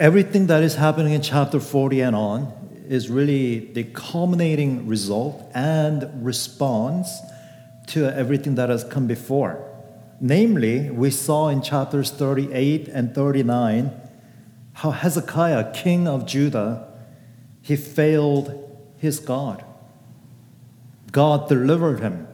Everything 0.00 0.46
that 0.46 0.62
is 0.62 0.76
happening 0.76 1.12
in 1.12 1.22
chapter 1.22 1.58
40 1.58 2.02
and 2.02 2.14
on 2.14 2.52
is 2.88 3.10
really 3.10 3.58
the 3.58 3.82
culminating 3.82 4.86
result 4.86 5.50
and 5.54 6.24
response 6.24 7.18
to 7.88 8.06
everything 8.06 8.54
that 8.54 8.68
has 8.68 8.84
come 8.84 9.08
before. 9.08 9.64
Namely, 10.20 10.88
we 10.90 11.10
saw 11.10 11.48
in 11.48 11.62
chapters 11.62 12.12
38 12.12 12.86
and 12.86 13.12
39 13.12 13.90
how 14.74 14.92
Hezekiah, 14.92 15.72
king 15.72 16.06
of 16.06 16.26
Judah, 16.26 16.86
he 17.60 17.74
failed 17.74 18.54
his 18.98 19.18
God. 19.18 19.64
God 21.10 21.48
delivered 21.48 21.98
him 21.98 22.28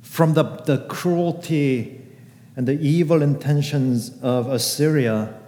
from 0.00 0.34
the, 0.34 0.42
the 0.42 0.78
cruelty 0.88 2.00
and 2.56 2.66
the 2.66 2.80
evil 2.80 3.22
intentions 3.22 4.10
of 4.20 4.48
Assyria. 4.48 5.38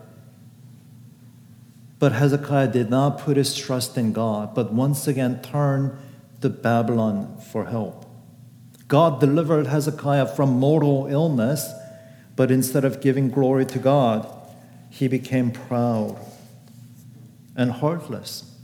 But 2.05 2.13
Hezekiah 2.13 2.69
did 2.69 2.91
not 2.91 3.21
put 3.21 3.39
his 3.39 3.55
trust 3.55 3.97
in 3.97 4.13
God, 4.13 4.55
but 4.55 4.71
once 4.71 5.09
again 5.09 5.41
turned 5.41 5.93
to 6.43 6.51
Babylon 6.51 7.39
for 7.51 7.65
help. 7.65 8.05
God 8.89 9.21
delivered 9.21 9.69
Hezekiah 9.69 10.27
from 10.27 10.51
mortal 10.51 11.07
illness, 11.07 11.73
but 12.37 12.51
instead 12.51 12.85
of 12.85 13.01
giving 13.01 13.31
glory 13.31 13.65
to 13.65 13.79
God, 13.79 14.31
he 14.91 15.09
became 15.09 15.51
proud 15.51 16.19
and 17.57 17.71
heartless. 17.71 18.55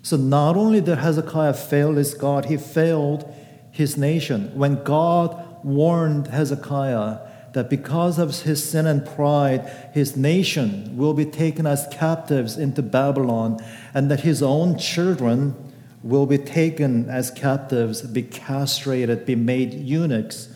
So 0.00 0.16
not 0.16 0.56
only 0.56 0.80
did 0.80 0.96
Hezekiah 0.96 1.52
fail 1.52 1.96
his 1.96 2.14
God, 2.14 2.46
he 2.46 2.56
failed 2.56 3.30
his 3.72 3.98
nation. 3.98 4.52
When 4.54 4.82
God 4.84 5.62
warned 5.62 6.28
Hezekiah 6.28 7.18
that 7.56 7.68
because 7.68 8.20
of 8.20 8.42
his 8.42 8.62
sin 8.62 8.86
and 8.86 9.04
pride, 9.04 9.66
his 9.92 10.16
nation 10.16 10.96
will 10.96 11.14
be 11.14 11.24
taken 11.24 11.66
as 11.66 11.88
captives 11.90 12.56
into 12.56 12.82
Babylon, 12.82 13.58
and 13.92 14.08
that 14.10 14.20
his 14.20 14.42
own 14.42 14.78
children 14.78 15.56
will 16.02 16.26
be 16.26 16.38
taken 16.38 17.10
as 17.10 17.32
captives, 17.32 18.02
be 18.02 18.22
castrated, 18.22 19.26
be 19.26 19.34
made 19.34 19.74
eunuchs, 19.74 20.54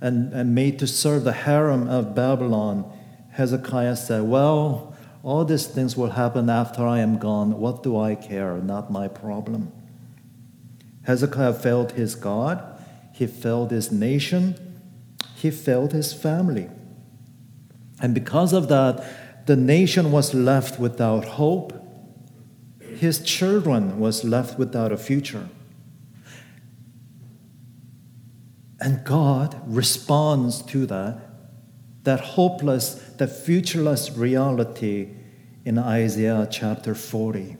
and, 0.00 0.32
and 0.32 0.54
made 0.54 0.78
to 0.78 0.86
serve 0.86 1.24
the 1.24 1.32
harem 1.32 1.88
of 1.88 2.14
Babylon 2.14 2.84
Hezekiah 3.34 3.96
said, 3.96 4.22
Well, 4.22 4.94
all 5.24 5.44
these 5.44 5.66
things 5.66 5.96
will 5.96 6.10
happen 6.10 6.48
after 6.48 6.86
I 6.86 7.00
am 7.00 7.18
gone. 7.18 7.58
What 7.58 7.82
do 7.82 7.98
I 7.98 8.14
care? 8.14 8.58
Not 8.58 8.92
my 8.92 9.08
problem. 9.08 9.72
Hezekiah 11.02 11.54
failed 11.54 11.92
his 11.92 12.14
God, 12.14 12.62
he 13.12 13.26
failed 13.26 13.72
his 13.72 13.90
nation, 13.90 14.54
he 15.36 15.50
failed 15.50 15.92
his 15.92 16.12
family. 16.12 16.68
And 18.00 18.14
because 18.14 18.52
of 18.52 18.68
that, 18.68 19.46
the 19.46 19.56
nation 19.56 20.10
was 20.10 20.34
left 20.34 20.78
without 20.78 21.24
hope. 21.24 21.72
His 22.80 23.22
children 23.22 23.98
was 23.98 24.24
left 24.24 24.58
without 24.58 24.92
a 24.92 24.96
future. 24.96 25.48
And 28.80 29.04
God 29.04 29.60
responds 29.66 30.62
to 30.62 30.86
that 30.86 31.18
that 32.04 32.20
hopeless, 32.20 32.94
that 33.16 33.30
futureless 33.30 34.14
reality 34.16 35.08
in 35.64 35.78
Isaiah 35.78 36.46
chapter 36.50 36.94
40. 36.94 37.56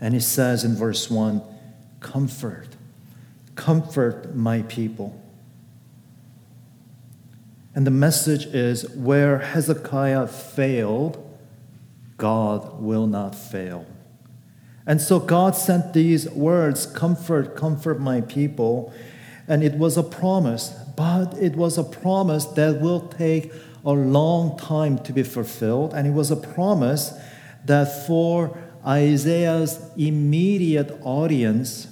And 0.00 0.14
he 0.14 0.20
says 0.20 0.64
in 0.64 0.74
verse 0.74 1.10
1 1.10 1.42
Comfort, 2.00 2.68
comfort 3.54 4.34
my 4.34 4.62
people. 4.62 5.21
And 7.74 7.86
the 7.86 7.90
message 7.90 8.46
is 8.46 8.88
where 8.90 9.38
Hezekiah 9.38 10.26
failed, 10.26 11.18
God 12.16 12.80
will 12.80 13.06
not 13.06 13.34
fail. 13.34 13.86
And 14.86 15.00
so 15.00 15.18
God 15.18 15.54
sent 15.54 15.92
these 15.92 16.28
words 16.30 16.86
Comfort, 16.86 17.56
comfort 17.56 18.00
my 18.00 18.20
people. 18.20 18.92
And 19.48 19.62
it 19.62 19.74
was 19.74 19.96
a 19.96 20.02
promise 20.02 20.74
but 20.96 21.36
it 21.38 21.56
was 21.56 21.78
a 21.78 21.84
promise 21.84 22.44
that 22.44 22.80
will 22.80 23.00
take 23.00 23.52
a 23.84 23.92
long 23.92 24.56
time 24.58 24.98
to 24.98 25.12
be 25.12 25.22
fulfilled. 25.22 25.94
And 25.94 26.06
it 26.06 26.12
was 26.12 26.30
a 26.30 26.36
promise 26.36 27.12
that 27.64 28.06
for 28.06 28.56
Isaiah's 28.86 29.80
immediate 29.96 30.98
audience 31.02 31.88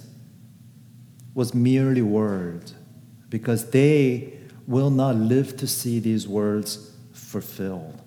was 1.33 1.53
merely 1.53 2.01
words, 2.01 2.73
because 3.29 3.71
they 3.71 4.37
will 4.67 4.89
not 4.89 5.15
live 5.15 5.57
to 5.57 5.67
see 5.67 5.99
these 5.99 6.27
words 6.27 6.91
fulfilled. 7.13 8.01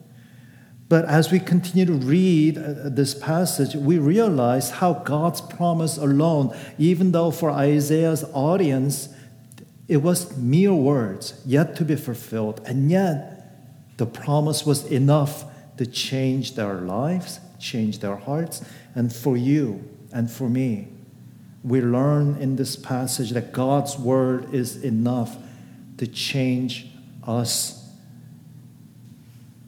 But 0.89 1.07
as 1.07 1.33
we 1.33 1.41
continue 1.41 1.87
to 1.87 1.93
read 1.95 2.59
uh, 2.59 2.89
this 2.91 3.15
passage, 3.15 3.75
we 3.75 3.99
realize 3.99 4.71
how 4.71 4.95
God's 4.95 5.41
promise 5.41 5.97
alone, 5.97 6.55
even 6.79 7.13
though 7.13 7.31
for 7.31 7.51
Isaiah's 7.51 8.25
audience, 8.33 9.09
it 9.89 9.99
was 9.99 10.37
mere 10.37 10.75
words 10.75 11.41
yet 11.45 11.77
to 11.77 11.85
be 11.85 11.97
fulfilled, 11.97 12.61
and 12.67 12.91
yet 12.91 13.97
the 13.97 14.07
promise 14.07 14.67
was 14.67 14.85
enough 14.87 15.45
to 15.79 15.87
change 15.87 16.55
their 16.55 16.75
lives, 16.75 17.41
change 17.59 17.99
their 17.99 18.17
hearts, 18.17 18.65
and 18.95 19.13
for 19.13 19.37
you 19.37 19.83
and 20.13 20.31
for 20.31 20.49
me. 20.49 20.89
We 21.63 21.81
learn 21.81 22.37
in 22.37 22.57
this 22.57 22.77
passage 22.77 23.31
that 23.31 23.53
God's 23.53 23.99
word 23.99 24.53
is 24.55 24.85
enough 24.85 25.39
to 25.99 26.07
change 26.07 26.87
us 27.27 27.89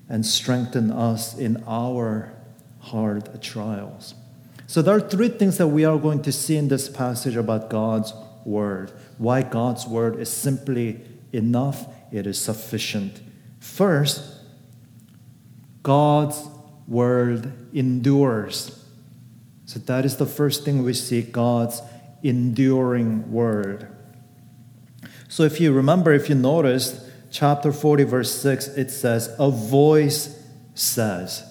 and 0.08 0.24
strengthen 0.24 0.90
us 0.90 1.36
in 1.36 1.62
our 1.66 2.32
hard 2.80 3.42
trials. 3.42 4.14
So, 4.66 4.82
there 4.82 4.96
are 4.96 5.00
three 5.00 5.28
things 5.28 5.58
that 5.58 5.68
we 5.68 5.84
are 5.84 5.98
going 5.98 6.22
to 6.22 6.32
see 6.32 6.56
in 6.56 6.68
this 6.68 6.88
passage 6.88 7.36
about 7.36 7.70
God's 7.70 8.12
word 8.44 8.92
why 9.18 9.42
God's 9.42 9.86
word 9.86 10.18
is 10.18 10.30
simply 10.30 11.00
enough, 11.32 11.86
it 12.12 12.26
is 12.26 12.40
sufficient. 12.40 13.20
First, 13.58 14.22
God's 15.82 16.48
word 16.86 17.52
endures. 17.72 18.84
So 19.66 19.80
that 19.80 20.04
is 20.04 20.16
the 20.16 20.26
first 20.26 20.64
thing 20.64 20.82
we 20.82 20.94
see 20.94 21.22
God's 21.22 21.82
enduring 22.22 23.32
word. 23.32 23.95
So 25.28 25.42
if 25.42 25.60
you 25.60 25.72
remember, 25.72 26.12
if 26.12 26.28
you 26.28 26.34
noticed, 26.34 27.00
chapter 27.30 27.72
40, 27.72 28.04
verse 28.04 28.32
6, 28.40 28.68
it 28.68 28.90
says, 28.90 29.34
A 29.38 29.50
voice 29.50 30.42
says. 30.74 31.44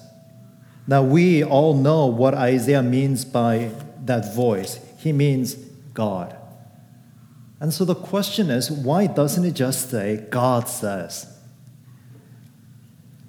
Now 0.88 1.04
we 1.04 1.44
all 1.44 1.74
know 1.74 2.06
what 2.06 2.34
Isaiah 2.34 2.84
means 2.84 3.26
by 3.26 3.72
that 4.06 4.34
voice. 4.36 4.80
He 5.00 5.12
means 5.12 5.56
God. 5.94 6.36
And 7.60 7.74
so 7.74 7.86
the 7.86 7.96
question 7.96 8.50
is 8.50 8.70
why 8.70 9.08
doesn't 9.08 9.44
it 9.44 9.54
just 9.54 9.90
say, 9.90 10.26
God 10.30 10.68
says? 10.68 11.32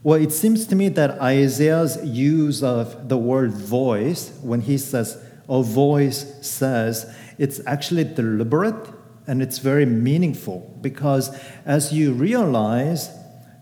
Well, 0.02 0.20
it 0.20 0.32
seems 0.32 0.66
to 0.66 0.76
me 0.76 0.88
that 0.90 1.20
Isaiah's 1.20 1.98
use 2.04 2.62
of 2.62 3.08
the 3.08 3.16
word 3.16 3.52
voice, 3.52 4.30
when 4.40 4.60
he 4.60 4.78
says, 4.78 5.20
a 5.48 5.62
voice 5.62 6.46
says, 6.46 7.12
it's 7.38 7.60
actually 7.66 8.04
deliberate 8.04 8.95
and 9.26 9.42
it's 9.42 9.59
very 9.59 9.87
meaningful 9.87 10.78
because 10.81 11.37
as 11.64 11.92
you 11.92 12.12
realize 12.12 13.10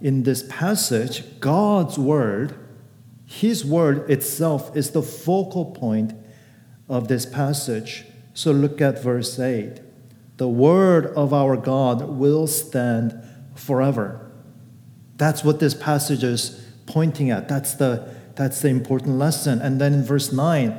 in 0.01 0.25
this 0.25 0.45
passage, 0.49 1.41
God's 1.41 1.99
word, 1.99 2.55
his 3.25 3.65
word 3.65 4.11
itself, 4.11 4.77
is 4.77 4.91
the 4.91 5.03
focal 5.03 5.67
point 5.67 6.13
of 6.89 7.09
this 7.09 7.25
passage. 7.25 8.05
So 8.35 8.53
look 8.53 8.81
at 8.81 9.03
verse 9.03 9.39
8 9.39 9.81
the 10.37 10.49
word 10.49 11.07
of 11.07 11.33
our 11.33 11.57
God 11.57 12.03
will 12.03 12.49
stand 12.49 13.17
forever. 13.55 14.33
That's 15.17 15.45
what 15.45 15.61
this 15.61 15.75
passage 15.75 16.25
is 16.25 16.61
pointing 16.87 17.31
at. 17.31 17.49
That's 17.49 17.75
the, 17.75 18.13
that's 18.35 18.61
the 18.61 18.69
important 18.69 19.17
lesson. 19.17 19.61
And 19.61 19.81
then 19.81 19.95
in 19.95 20.03
verse 20.03 20.33
9, 20.33 20.77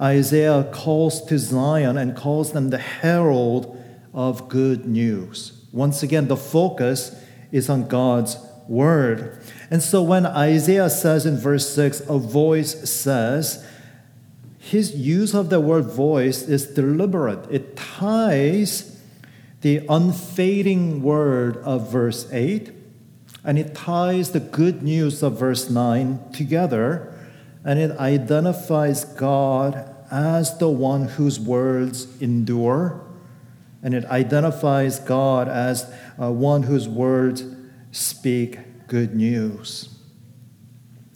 Isaiah 0.00 0.68
calls 0.72 1.24
to 1.26 1.38
Zion 1.38 1.96
and 1.96 2.16
calls 2.16 2.52
them 2.52 2.70
the 2.70 2.78
herald 2.78 3.77
of 4.12 4.48
good 4.48 4.86
news. 4.86 5.64
Once 5.72 6.02
again, 6.02 6.28
the 6.28 6.36
focus 6.36 7.14
is 7.52 7.68
on 7.68 7.88
God's 7.88 8.36
word. 8.66 9.38
And 9.70 9.82
so 9.82 10.02
when 10.02 10.26
Isaiah 10.26 10.90
says 10.90 11.26
in 11.26 11.38
verse 11.38 11.68
6, 11.74 12.00
a 12.08 12.18
voice 12.18 12.90
says, 12.90 13.64
his 14.58 14.94
use 14.94 15.34
of 15.34 15.48
the 15.48 15.60
word 15.60 15.86
voice 15.86 16.42
is 16.42 16.66
deliberate. 16.66 17.50
It 17.50 17.74
ties 17.74 19.00
the 19.62 19.80
unfading 19.88 21.02
word 21.02 21.56
of 21.58 21.90
verse 21.90 22.30
8 22.30 22.72
and 23.44 23.58
it 23.58 23.74
ties 23.74 24.32
the 24.32 24.40
good 24.40 24.82
news 24.82 25.22
of 25.22 25.38
verse 25.38 25.70
9 25.70 26.32
together 26.32 27.14
and 27.64 27.78
it 27.78 27.96
identifies 27.98 29.06
God 29.06 29.88
as 30.10 30.58
the 30.58 30.68
one 30.68 31.08
whose 31.08 31.40
words 31.40 32.06
endure 32.20 33.07
and 33.82 33.94
it 33.94 34.04
identifies 34.06 34.98
God 34.98 35.48
as 35.48 35.92
uh, 36.20 36.30
one 36.30 36.64
whose 36.64 36.88
words 36.88 37.44
speak 37.92 38.58
good 38.86 39.14
news. 39.14 39.94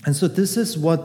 And 0.06 0.14
so, 0.14 0.28
this 0.28 0.56
is 0.56 0.78
what 0.78 0.98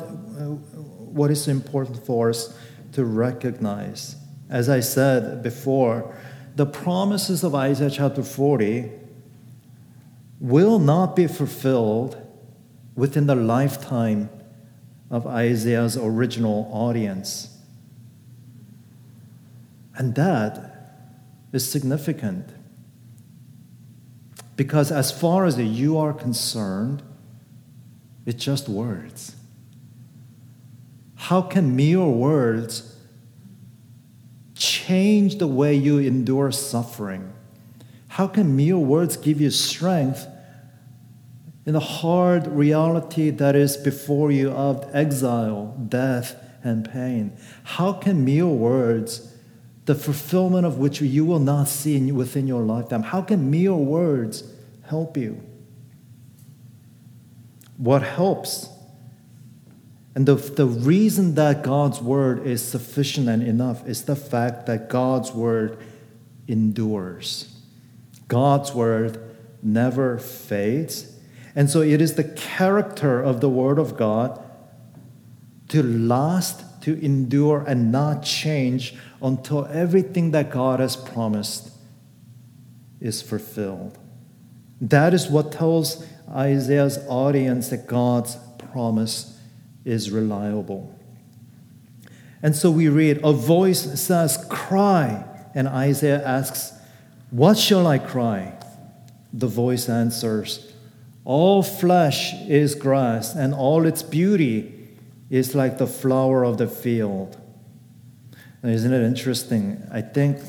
what 1.17 1.31
is 1.31 1.47
important 1.47 2.05
for 2.05 2.29
us 2.29 2.55
to 2.93 3.03
recognize. 3.03 4.15
As 4.49 4.69
I 4.69 4.79
said 4.79 5.41
before, 5.41 6.15
the 6.55 6.65
promises 6.65 7.43
of 7.43 7.53
Isaiah 7.55 7.89
chapter 7.89 8.23
40 8.23 8.91
will 10.39 10.79
not 10.79 11.15
be 11.15 11.27
fulfilled 11.27 12.17
within 12.95 13.27
the 13.27 13.35
lifetime 13.35 14.29
of 15.09 15.25
Isaiah's 15.25 15.97
original 15.97 16.69
audience. 16.71 17.57
And 19.95 20.15
that 20.15 20.76
is 21.53 21.69
significant. 21.69 22.49
Because 24.55 24.91
as 24.91 25.11
far 25.11 25.45
as 25.45 25.57
you 25.59 25.97
are 25.97 26.13
concerned, 26.13 27.03
it's 28.25 28.43
just 28.43 28.67
words. 28.67 29.35
How 31.15 31.41
can 31.41 31.75
mere 31.75 32.05
words 32.05 32.95
change 34.55 35.37
the 35.37 35.47
way 35.47 35.75
you 35.75 35.99
endure 35.99 36.51
suffering? 36.51 37.33
How 38.07 38.27
can 38.27 38.55
mere 38.55 38.77
words 38.77 39.15
give 39.15 39.39
you 39.39 39.51
strength 39.51 40.25
in 41.65 41.73
the 41.73 41.79
hard 41.79 42.47
reality 42.47 43.29
that 43.29 43.55
is 43.55 43.77
before 43.77 44.31
you 44.31 44.49
of 44.51 44.89
exile, 44.95 45.75
death, 45.87 46.35
and 46.63 46.89
pain? 46.89 47.37
How 47.63 47.93
can 47.93 48.25
mere 48.25 48.47
words, 48.47 49.36
the 49.87 49.95
fulfillment 49.95 50.65
of 50.65 50.77
which 50.77 51.01
you 51.01 51.25
will 51.25 51.39
not 51.39 51.67
see 51.67 52.11
within 52.11 52.45
your 52.45 52.61
lifetime, 52.61 53.01
how 53.01 53.23
can 53.23 53.49
mere 53.49 53.73
words 53.73 54.43
help 54.83 55.17
you? 55.17 55.41
What 57.77 58.03
helps 58.03 58.69
and 60.17 60.25
the, 60.25 60.33
the 60.33 60.65
reason 60.65 61.35
that 61.35 61.61
God's 61.61 62.01
word 62.01 62.47
is 62.47 62.67
sufficient 62.67 63.29
and 63.29 63.43
enough 63.43 63.87
is 63.87 64.05
the 64.05 64.15
fact 64.15 64.65
that 64.65 64.89
God's 64.89 65.31
word 65.31 65.77
endures. 66.47 67.55
God's 68.27 68.73
word 68.73 69.21
never 69.61 70.17
fades. 70.17 71.15
And 71.55 71.69
so 71.69 71.81
it 71.81 72.01
is 72.01 72.15
the 72.15 72.23
character 72.23 73.21
of 73.21 73.41
the 73.41 73.49
word 73.49 73.77
of 73.77 73.95
God 73.95 74.43
to 75.69 75.83
last, 75.83 76.81
to 76.83 77.03
endure, 77.03 77.63
and 77.67 77.91
not 77.91 78.23
change 78.23 78.95
until 79.21 79.65
everything 79.65 80.31
that 80.31 80.49
God 80.49 80.79
has 80.79 80.95
promised 80.95 81.71
is 82.99 83.21
fulfilled. 83.21 83.97
That 84.79 85.13
is 85.13 85.27
what 85.27 85.51
tells 85.51 86.05
Isaiah's 86.29 86.99
audience 87.07 87.69
that 87.69 87.87
God's 87.87 88.37
promise 88.71 89.39
is 89.85 90.11
reliable. 90.11 90.93
And 92.43 92.55
so 92.55 92.69
we 92.69 92.87
read, 92.87 93.19
A 93.23 93.33
voice 93.33 93.99
says, 93.99 94.45
Cry. 94.49 95.25
And 95.55 95.67
Isaiah 95.67 96.23
asks, 96.23 96.73
What 97.31 97.57
shall 97.57 97.87
I 97.87 97.97
cry? 97.97 98.53
The 99.33 99.47
voice 99.47 99.89
answers, 99.89 100.71
All 101.25 101.63
flesh 101.63 102.33
is 102.47 102.75
grass, 102.75 103.35
and 103.35 103.53
all 103.53 103.85
its 103.85 104.03
beauty 104.03 104.76
is 105.29 105.53
like 105.53 105.77
the 105.77 105.87
flower 105.87 106.43
of 106.43 106.57
the 106.57 106.67
field. 106.67 107.37
And 108.63 108.71
isn't 108.71 108.91
it 108.91 109.03
interesting? 109.03 109.81
I 109.91 110.01
think 110.01 110.39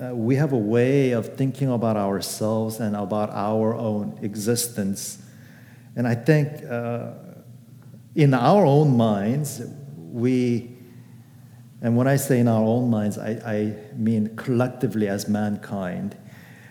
uh, 0.00 0.14
we 0.14 0.36
have 0.36 0.52
a 0.52 0.58
way 0.58 1.12
of 1.12 1.36
thinking 1.36 1.70
about 1.70 1.96
ourselves 1.96 2.80
and 2.80 2.96
about 2.96 3.30
our 3.30 3.74
own 3.74 4.18
existence. 4.22 5.22
And 5.94 6.08
I 6.08 6.14
think 6.14 6.64
uh, 6.64 7.12
in 8.14 8.34
our 8.34 8.64
own 8.64 8.96
minds, 8.96 9.62
we, 9.96 10.74
and 11.82 11.96
when 11.96 12.06
I 12.06 12.16
say 12.16 12.40
in 12.40 12.48
our 12.48 12.62
own 12.62 12.90
minds, 12.90 13.18
I, 13.18 13.30
I 13.44 13.76
mean 13.94 14.36
collectively 14.36 15.06
as 15.08 15.28
mankind, 15.28 16.16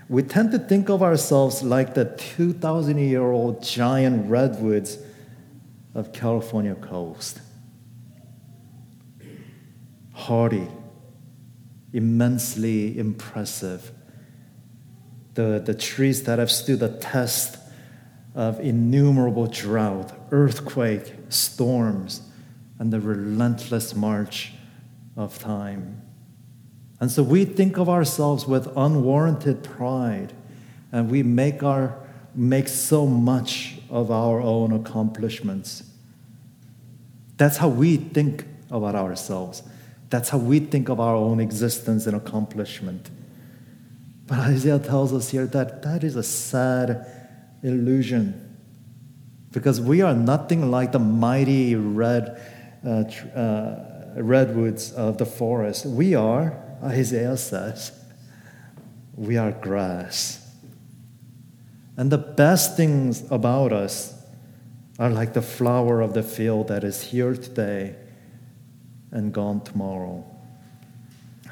we 0.09 0.23
tend 0.23 0.51
to 0.53 0.59
think 0.59 0.89
of 0.89 1.03
ourselves 1.03 1.61
like 1.61 1.93
the 1.93 2.05
2,000 2.05 2.97
year 2.97 3.21
old 3.21 3.61
giant 3.61 4.27
redwoods 4.27 4.97
of 5.93 6.13
California 6.13 6.75
coast. 6.75 7.41
Hardy, 10.13 10.67
immensely 11.93 12.97
impressive. 12.97 13.91
The, 15.33 15.61
the 15.63 15.73
trees 15.73 16.23
that 16.23 16.39
have 16.39 16.51
stood 16.51 16.79
the 16.79 16.89
test 16.89 17.57
of 18.35 18.59
innumerable 18.59 19.47
drought, 19.47 20.13
earthquake, 20.31 21.13
storms, 21.29 22.21
and 22.77 22.91
the 22.93 22.99
relentless 22.99 23.95
march 23.95 24.53
of 25.17 25.39
time. 25.39 26.01
And 26.99 27.09
so 27.09 27.23
we 27.23 27.45
think 27.45 27.77
of 27.77 27.89
ourselves 27.89 28.45
with 28.45 28.67
unwarranted 28.75 29.63
pride, 29.63 30.33
and 30.91 31.09
we 31.09 31.23
make, 31.23 31.63
our, 31.63 31.97
make 32.35 32.67
so 32.67 33.07
much 33.07 33.78
of 33.89 34.11
our 34.11 34.41
own 34.41 34.71
accomplishments. 34.71 35.83
That's 37.37 37.57
how 37.57 37.69
we 37.69 37.97
think 37.97 38.45
about 38.69 38.95
ourselves. 38.95 39.63
That's 40.09 40.29
how 40.29 40.37
we 40.37 40.59
think 40.59 40.89
of 40.89 40.99
our 40.99 41.15
own 41.15 41.39
existence 41.39 42.07
and 42.07 42.15
accomplishment. 42.15 43.09
But 44.27 44.39
Isaiah 44.39 44.79
tells 44.79 45.13
us 45.13 45.29
here 45.29 45.47
that 45.47 45.81
that 45.83 46.03
is 46.03 46.15
a 46.15 46.23
sad 46.23 47.05
illusion 47.63 48.57
because 49.51 49.81
we 49.81 50.01
are 50.01 50.13
nothing 50.13 50.69
like 50.69 50.91
the 50.91 50.99
mighty 50.99 51.75
red 51.75 52.39
uh, 52.85 52.89
uh, 52.89 54.13
redwoods 54.17 54.91
of 54.93 55.17
the 55.17 55.25
forest. 55.25 55.85
We 55.85 56.15
are, 56.15 56.61
Isaiah 56.83 57.37
says, 57.37 57.91
we 59.15 59.37
are 59.37 59.51
grass. 59.51 60.48
And 61.99 62.09
the 62.09 62.17
best 62.17 62.77
things 62.77 63.29
about 63.29 63.73
us 63.73 64.13
are 64.97 65.09
like 65.09 65.33
the 65.33 65.41
flower 65.41 65.99
of 65.99 66.13
the 66.13 66.23
field 66.23 66.69
that 66.69 66.85
is 66.85 67.03
here 67.03 67.35
today 67.35 67.97
and 69.11 69.33
gone 69.33 69.59
tomorrow. 69.59 70.23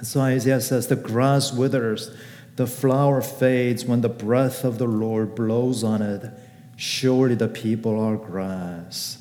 So 0.03 0.21
Isaiah 0.21 0.61
says, 0.61 0.87
The 0.87 0.95
grass 0.95 1.51
withers, 1.51 2.15
the 2.55 2.65
flower 2.65 3.21
fades 3.21 3.83
when 3.83 3.99
the 3.99 4.07
breath 4.07 4.63
of 4.63 4.77
the 4.77 4.87
Lord 4.87 5.35
blows 5.35 5.83
on 5.83 6.01
it 6.01 6.31
Surely 6.77 7.35
the 7.35 7.49
people 7.49 7.99
are 7.99 8.15
grass. 8.15 9.17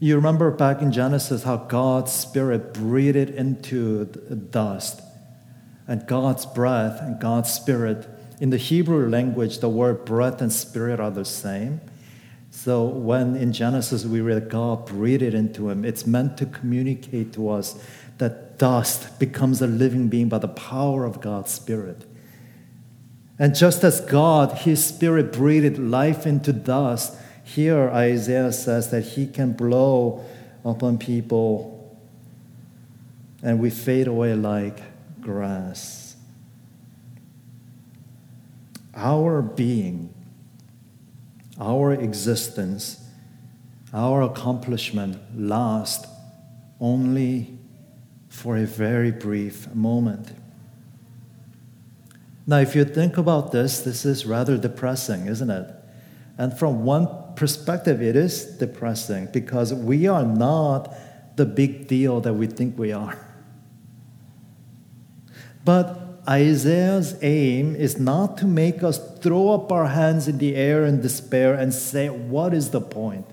You 0.00 0.16
remember 0.16 0.50
back 0.50 0.82
in 0.82 0.90
Genesis 0.90 1.44
how 1.44 1.58
God's 1.58 2.10
Spirit 2.10 2.74
breathed 2.74 3.30
into 3.30 4.06
dust. 4.06 5.00
And 5.86 6.04
God's 6.08 6.44
breath 6.44 7.00
and 7.00 7.20
God's 7.20 7.52
Spirit, 7.52 8.08
in 8.40 8.50
the 8.50 8.56
Hebrew 8.56 9.08
language, 9.08 9.58
the 9.58 9.68
word 9.68 10.04
breath 10.04 10.40
and 10.40 10.52
spirit 10.52 11.00
are 11.00 11.10
the 11.10 11.24
same. 11.24 11.80
So 12.50 12.84
when 12.84 13.36
in 13.36 13.52
Genesis 13.52 14.04
we 14.04 14.20
read 14.20 14.48
God 14.48 14.86
breathed 14.86 15.22
into 15.22 15.68
him, 15.68 15.84
it's 15.84 16.06
meant 16.06 16.38
to 16.38 16.46
communicate 16.46 17.32
to 17.34 17.50
us 17.50 17.78
that 18.18 18.58
dust 18.58 19.18
becomes 19.18 19.60
a 19.60 19.66
living 19.66 20.08
being 20.08 20.28
by 20.28 20.38
the 20.38 20.48
power 20.48 21.04
of 21.04 21.20
God's 21.20 21.52
Spirit. 21.52 22.04
And 23.38 23.54
just 23.54 23.84
as 23.84 24.00
God, 24.00 24.58
His 24.58 24.82
Spirit, 24.84 25.32
breathed 25.32 25.78
life 25.78 26.26
into 26.26 26.52
dust, 26.52 27.14
here 27.44 27.90
Isaiah 27.90 28.52
says 28.52 28.90
that 28.90 29.02
He 29.02 29.26
can 29.26 29.52
blow 29.52 30.24
upon 30.64 30.98
people 30.98 31.72
and 33.42 33.60
we 33.60 33.70
fade 33.70 34.06
away 34.06 34.34
like 34.34 34.80
grass. 35.20 36.05
Our 38.96 39.42
being, 39.42 40.12
our 41.60 41.92
existence, 41.92 43.06
our 43.92 44.22
accomplishment 44.22 45.18
last 45.38 46.06
only 46.80 47.58
for 48.28 48.56
a 48.56 48.66
very 48.66 49.10
brief 49.10 49.72
moment. 49.74 50.32
Now, 52.46 52.58
if 52.58 52.76
you 52.76 52.84
think 52.84 53.16
about 53.18 53.52
this, 53.52 53.80
this 53.80 54.04
is 54.04 54.24
rather 54.24 54.56
depressing, 54.56 55.26
isn't 55.26 55.50
it? 55.50 55.74
And 56.38 56.56
from 56.56 56.84
one 56.84 57.08
perspective, 57.34 58.00
it 58.00 58.14
is 58.14 58.44
depressing 58.44 59.28
because 59.32 59.74
we 59.74 60.06
are 60.06 60.24
not 60.24 60.94
the 61.36 61.44
big 61.44 61.88
deal 61.88 62.20
that 62.20 62.34
we 62.34 62.46
think 62.46 62.78
we 62.78 62.92
are. 62.92 63.18
But 65.64 66.05
Isaiah's 66.28 67.16
aim 67.22 67.76
is 67.76 67.98
not 67.98 68.38
to 68.38 68.46
make 68.46 68.82
us 68.82 68.98
throw 69.18 69.50
up 69.50 69.70
our 69.70 69.86
hands 69.86 70.26
in 70.26 70.38
the 70.38 70.56
air 70.56 70.84
in 70.84 71.00
despair 71.00 71.54
and 71.54 71.72
say, 71.72 72.08
What 72.08 72.52
is 72.52 72.70
the 72.70 72.80
point? 72.80 73.26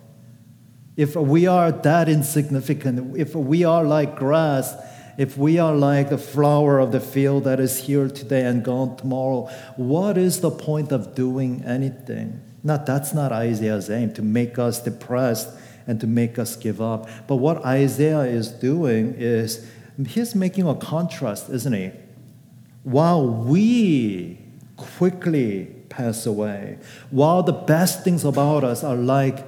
If 0.96 1.16
we 1.16 1.48
are 1.48 1.72
that 1.72 2.08
insignificant, 2.08 3.18
if 3.18 3.34
we 3.34 3.64
are 3.64 3.84
like 3.84 4.16
grass, 4.16 4.76
if 5.18 5.38
we 5.38 5.58
are 5.58 5.76
like 5.76 6.10
the 6.10 6.18
flower 6.20 6.80
of 6.80 6.92
the 6.92 7.00
field 7.00 7.46
that 7.46 7.60
is 7.60 7.80
here 7.80 8.08
today 8.08 8.46
and 8.46 8.64
gone 8.64 8.96
tomorrow, 8.98 9.50
what 9.76 10.18
is 10.18 10.42
the 10.42 10.52
point 10.52 10.92
of 10.92 11.16
doing 11.16 11.64
anything? 11.66 12.42
Not 12.64 12.86
that's 12.86 13.14
not 13.14 13.32
Isaiah's 13.32 13.90
aim 13.90 14.14
to 14.14 14.22
make 14.22 14.60
us 14.60 14.80
depressed 14.80 15.50
and 15.88 16.00
to 16.00 16.08
make 16.08 16.38
us 16.40 16.56
give 16.56 16.80
up. 16.80 17.10
But 17.28 17.38
what 17.38 17.66
Isaiah 17.66 18.22
is 18.22 18.50
doing 18.50 19.16
is 19.18 19.68
he's 20.08 20.36
making 20.36 20.68
a 20.68 20.76
contrast, 20.76 21.50
isn't 21.50 21.74
he? 21.74 21.92
While 22.84 23.28
we 23.28 24.40
quickly 24.76 25.66
pass 25.90 26.26
away, 26.26 26.80
while 27.12 27.44
the 27.44 27.54
best 27.54 28.04
things 28.04 28.26
about 28.26 28.64
us 28.64 28.84
are 28.84 28.96
like 28.96 29.46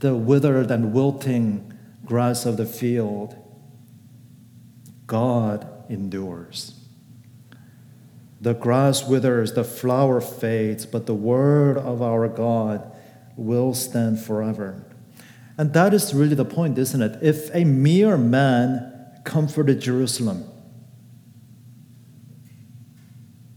the 0.00 0.14
withered 0.14 0.70
and 0.70 0.92
wilting 0.92 1.72
grass 2.04 2.46
of 2.46 2.56
the 2.56 2.66
field, 2.66 3.34
God 5.06 5.66
endures. 5.88 6.74
The 8.40 8.54
grass 8.54 9.06
withers, 9.06 9.54
the 9.54 9.64
flower 9.64 10.20
fades, 10.20 10.86
but 10.86 11.06
the 11.06 11.14
word 11.14 11.78
of 11.78 12.02
our 12.02 12.28
God 12.28 12.92
will 13.36 13.74
stand 13.74 14.20
forever. 14.20 14.84
And 15.58 15.72
that 15.72 15.94
is 15.94 16.12
really 16.12 16.34
the 16.34 16.44
point, 16.44 16.76
isn't 16.78 17.00
it? 17.00 17.18
If 17.22 17.52
a 17.54 17.64
mere 17.64 18.18
man 18.18 18.92
comforted 19.24 19.80
Jerusalem, 19.80 20.48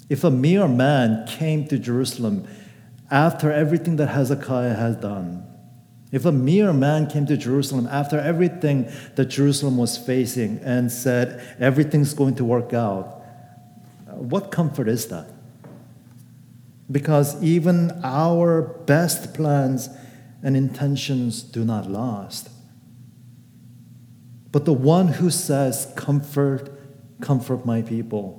if 0.09 0.23
a 0.23 0.31
mere 0.31 0.67
man 0.67 1.25
came 1.27 1.67
to 1.67 1.77
Jerusalem 1.77 2.47
after 3.11 3.51
everything 3.51 3.95
that 3.97 4.07
Hezekiah 4.07 4.73
has 4.73 4.95
done, 4.97 5.45
if 6.11 6.25
a 6.25 6.31
mere 6.31 6.73
man 6.73 7.07
came 7.07 7.27
to 7.27 7.37
Jerusalem 7.37 7.87
after 7.91 8.19
everything 8.19 8.91
that 9.15 9.25
Jerusalem 9.25 9.77
was 9.77 9.97
facing 9.97 10.59
and 10.63 10.91
said, 10.91 11.41
everything's 11.59 12.15
going 12.15 12.35
to 12.35 12.43
work 12.43 12.73
out, 12.73 13.21
what 14.07 14.51
comfort 14.51 14.87
is 14.87 15.07
that? 15.07 15.27
Because 16.91 17.41
even 17.43 17.91
our 18.03 18.63
best 18.63 19.35
plans 19.35 19.89
and 20.41 20.57
intentions 20.57 21.43
do 21.43 21.63
not 21.63 21.89
last. 21.89 22.49
But 24.51 24.65
the 24.65 24.73
one 24.73 25.09
who 25.09 25.29
says, 25.29 25.91
Comfort, 25.95 26.71
comfort 27.21 27.65
my 27.65 27.83
people, 27.83 28.38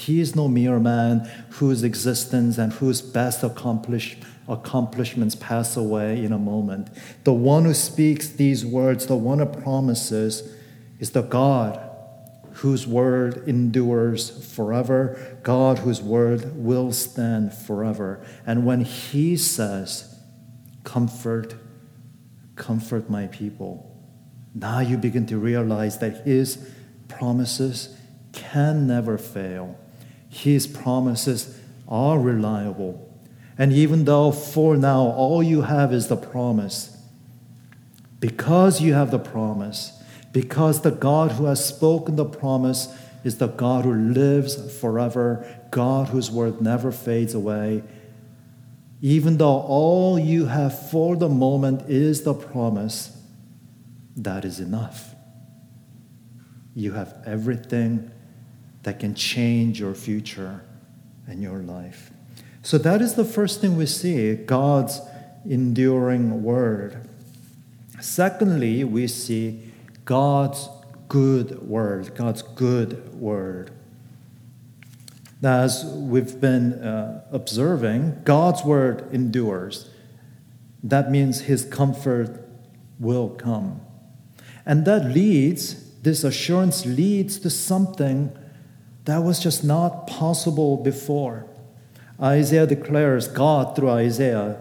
he 0.00 0.20
is 0.20 0.34
no 0.34 0.48
mere 0.48 0.80
man 0.80 1.30
whose 1.50 1.82
existence 1.82 2.56
and 2.56 2.72
whose 2.72 3.02
best 3.02 3.42
accomplish, 3.42 4.16
accomplishments 4.48 5.34
pass 5.34 5.76
away 5.76 6.24
in 6.24 6.32
a 6.32 6.38
moment. 6.38 6.88
The 7.24 7.34
one 7.34 7.66
who 7.66 7.74
speaks 7.74 8.28
these 8.28 8.64
words, 8.64 9.06
the 9.06 9.16
one 9.16 9.40
who 9.40 9.46
promises, 9.46 10.54
is 10.98 11.10
the 11.10 11.22
God 11.22 11.86
whose 12.54 12.86
word 12.86 13.48
endures 13.48 14.30
forever, 14.54 15.38
God 15.42 15.78
whose 15.78 16.02
word 16.02 16.56
will 16.56 16.92
stand 16.92 17.54
forever. 17.54 18.24
And 18.46 18.66
when 18.66 18.82
he 18.82 19.36
says, 19.36 20.18
Comfort, 20.82 21.54
comfort 22.56 23.08
my 23.10 23.26
people, 23.26 23.86
now 24.54 24.80
you 24.80 24.96
begin 24.96 25.26
to 25.26 25.38
realize 25.38 25.98
that 25.98 26.26
his 26.26 26.70
promises 27.08 27.96
can 28.32 28.86
never 28.86 29.16
fail. 29.18 29.78
His 30.30 30.66
promises 30.66 31.58
are 31.86 32.18
reliable. 32.18 33.06
And 33.58 33.72
even 33.72 34.04
though 34.04 34.32
for 34.32 34.76
now 34.76 35.02
all 35.02 35.42
you 35.42 35.62
have 35.62 35.92
is 35.92 36.08
the 36.08 36.16
promise, 36.16 36.96
because 38.20 38.80
you 38.80 38.94
have 38.94 39.10
the 39.10 39.18
promise, 39.18 39.92
because 40.32 40.80
the 40.80 40.92
God 40.92 41.32
who 41.32 41.44
has 41.46 41.62
spoken 41.62 42.16
the 42.16 42.24
promise 42.24 42.96
is 43.24 43.36
the 43.36 43.48
God 43.48 43.84
who 43.84 43.92
lives 43.92 44.78
forever, 44.80 45.46
God 45.70 46.08
whose 46.08 46.30
word 46.30 46.62
never 46.62 46.90
fades 46.92 47.34
away, 47.34 47.82
even 49.02 49.36
though 49.36 49.60
all 49.60 50.18
you 50.18 50.46
have 50.46 50.90
for 50.90 51.16
the 51.16 51.28
moment 51.28 51.90
is 51.90 52.22
the 52.22 52.34
promise, 52.34 53.16
that 54.16 54.44
is 54.44 54.60
enough. 54.60 55.14
You 56.74 56.92
have 56.92 57.14
everything 57.26 58.10
that 58.82 58.98
can 58.98 59.14
change 59.14 59.80
your 59.80 59.94
future 59.94 60.62
and 61.26 61.42
your 61.42 61.58
life. 61.58 62.10
So, 62.62 62.78
that 62.78 63.00
is 63.00 63.14
the 63.14 63.24
first 63.24 63.60
thing 63.60 63.76
we 63.76 63.86
see 63.86 64.34
God's 64.34 65.00
enduring 65.48 66.42
word. 66.42 67.08
Secondly, 68.00 68.84
we 68.84 69.06
see 69.06 69.72
God's 70.04 70.68
good 71.08 71.66
word, 71.66 72.14
God's 72.14 72.42
good 72.42 73.14
word. 73.14 73.70
As 75.42 75.84
we've 75.84 76.38
been 76.38 76.74
uh, 76.74 77.24
observing, 77.32 78.22
God's 78.24 78.62
word 78.62 79.08
endures. 79.12 79.88
That 80.82 81.10
means 81.10 81.42
his 81.42 81.64
comfort 81.64 82.46
will 82.98 83.30
come. 83.30 83.80
And 84.66 84.84
that 84.84 85.06
leads, 85.06 85.98
this 86.02 86.24
assurance 86.24 86.84
leads 86.84 87.38
to 87.40 87.50
something 87.50 88.36
that 89.10 89.22
was 89.22 89.40
just 89.40 89.64
not 89.64 90.06
possible 90.06 90.76
before. 90.76 91.46
Isaiah 92.20 92.66
declares, 92.66 93.28
God 93.28 93.74
through 93.74 93.90
Isaiah 93.90 94.60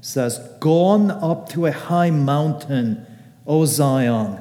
says, 0.00 0.38
Go 0.60 0.84
on 0.84 1.10
up 1.10 1.48
to 1.50 1.66
a 1.66 1.72
high 1.72 2.10
mountain, 2.10 3.06
O 3.46 3.64
Zion, 3.64 4.40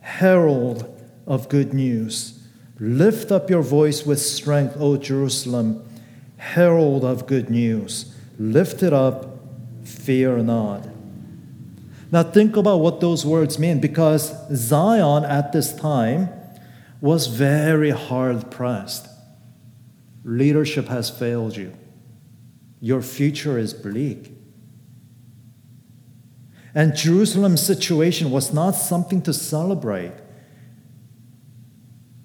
herald 0.00 0.84
of 1.26 1.48
good 1.48 1.72
news. 1.72 2.42
Lift 2.80 3.30
up 3.32 3.50
your 3.50 3.62
voice 3.62 4.04
with 4.04 4.20
strength, 4.20 4.76
O 4.78 4.96
Jerusalem, 4.96 5.84
herald 6.36 7.04
of 7.04 7.26
good 7.26 7.50
news. 7.50 8.14
Lift 8.38 8.82
it 8.82 8.92
up, 8.92 9.38
fear 9.84 10.38
not. 10.38 10.86
Now, 12.10 12.22
think 12.22 12.56
about 12.56 12.80
what 12.80 13.00
those 13.00 13.26
words 13.26 13.58
mean 13.58 13.80
because 13.80 14.34
Zion 14.54 15.24
at 15.24 15.52
this 15.52 15.74
time 15.74 16.30
was 17.00 17.26
very 17.26 17.90
hard 17.90 18.50
pressed. 18.50 19.08
Leadership 20.24 20.88
has 20.88 21.08
failed 21.10 21.56
you, 21.56 21.72
your 22.80 23.02
future 23.02 23.58
is 23.58 23.72
bleak. 23.74 24.32
And 26.74 26.94
Jerusalem's 26.94 27.62
situation 27.62 28.30
was 28.30 28.52
not 28.52 28.72
something 28.72 29.22
to 29.22 29.32
celebrate. 29.32 30.12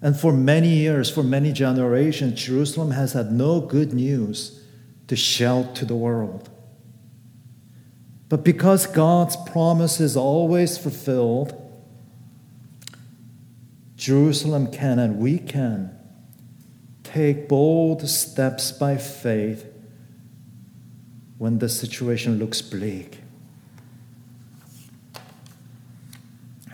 And 0.02 0.18
for 0.18 0.32
many 0.32 0.68
years, 0.68 1.10
for 1.10 1.22
many 1.22 1.50
generations, 1.50 2.40
Jerusalem 2.44 2.90
has 2.90 3.14
had 3.14 3.32
no 3.32 3.60
good 3.60 3.94
news 3.94 4.62
to 5.08 5.16
shout 5.16 5.74
to 5.76 5.86
the 5.86 5.96
world. 5.96 6.50
But 8.28 8.44
because 8.44 8.86
God's 8.86 9.36
promise 9.50 10.00
is 10.00 10.16
always 10.16 10.76
fulfilled, 10.76 11.63
Jerusalem 14.04 14.70
can 14.70 14.98
and 14.98 15.18
we 15.18 15.38
can 15.38 15.98
take 17.04 17.48
bold 17.48 18.06
steps 18.06 18.70
by 18.70 18.98
faith 18.98 19.64
when 21.38 21.58
the 21.58 21.70
situation 21.70 22.38
looks 22.38 22.60
bleak. 22.60 23.20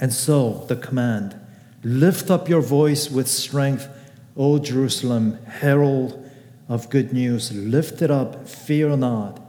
And 0.01 0.13
so, 0.13 0.65
the 0.67 0.75
command 0.75 1.37
Lift 1.85 2.33
up 2.33 2.49
your 2.49 2.63
voice 2.63 3.09
with 3.09 3.29
strength, 3.29 3.89
O 4.37 4.59
Jerusalem, 4.59 5.39
herald 5.47 6.29
of 6.69 6.91
good 6.91 7.13
news. 7.13 7.53
Lift 7.53 8.03
it 8.03 8.11
up, 8.11 8.49
fear 8.49 8.97
not. 8.97 9.41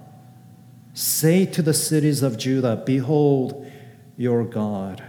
Say 0.93 1.47
to 1.47 1.63
the 1.63 1.73
cities 1.73 2.21
of 2.21 2.37
Judah, 2.37 2.83
Behold 2.85 3.65
your 4.17 4.45
God. 4.45 5.03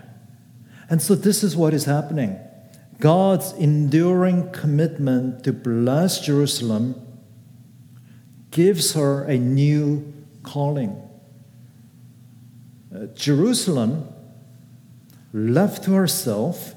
And 0.88 1.02
so, 1.02 1.14
this 1.14 1.44
is 1.44 1.54
what 1.54 1.74
is 1.74 1.84
happening. 1.84 2.40
God's 3.02 3.52
enduring 3.54 4.52
commitment 4.52 5.42
to 5.42 5.52
bless 5.52 6.20
Jerusalem 6.20 6.94
gives 8.52 8.94
her 8.94 9.24
a 9.24 9.36
new 9.36 10.14
calling. 10.44 10.96
Uh, 12.94 13.06
Jerusalem, 13.06 14.06
left 15.32 15.82
to 15.82 15.94
herself, 15.94 16.76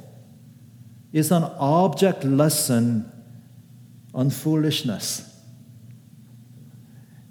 is 1.14 1.32
an 1.32 1.44
object 1.44 2.24
lesson 2.24 3.12
on 4.12 4.32
foolishness. 4.32 5.32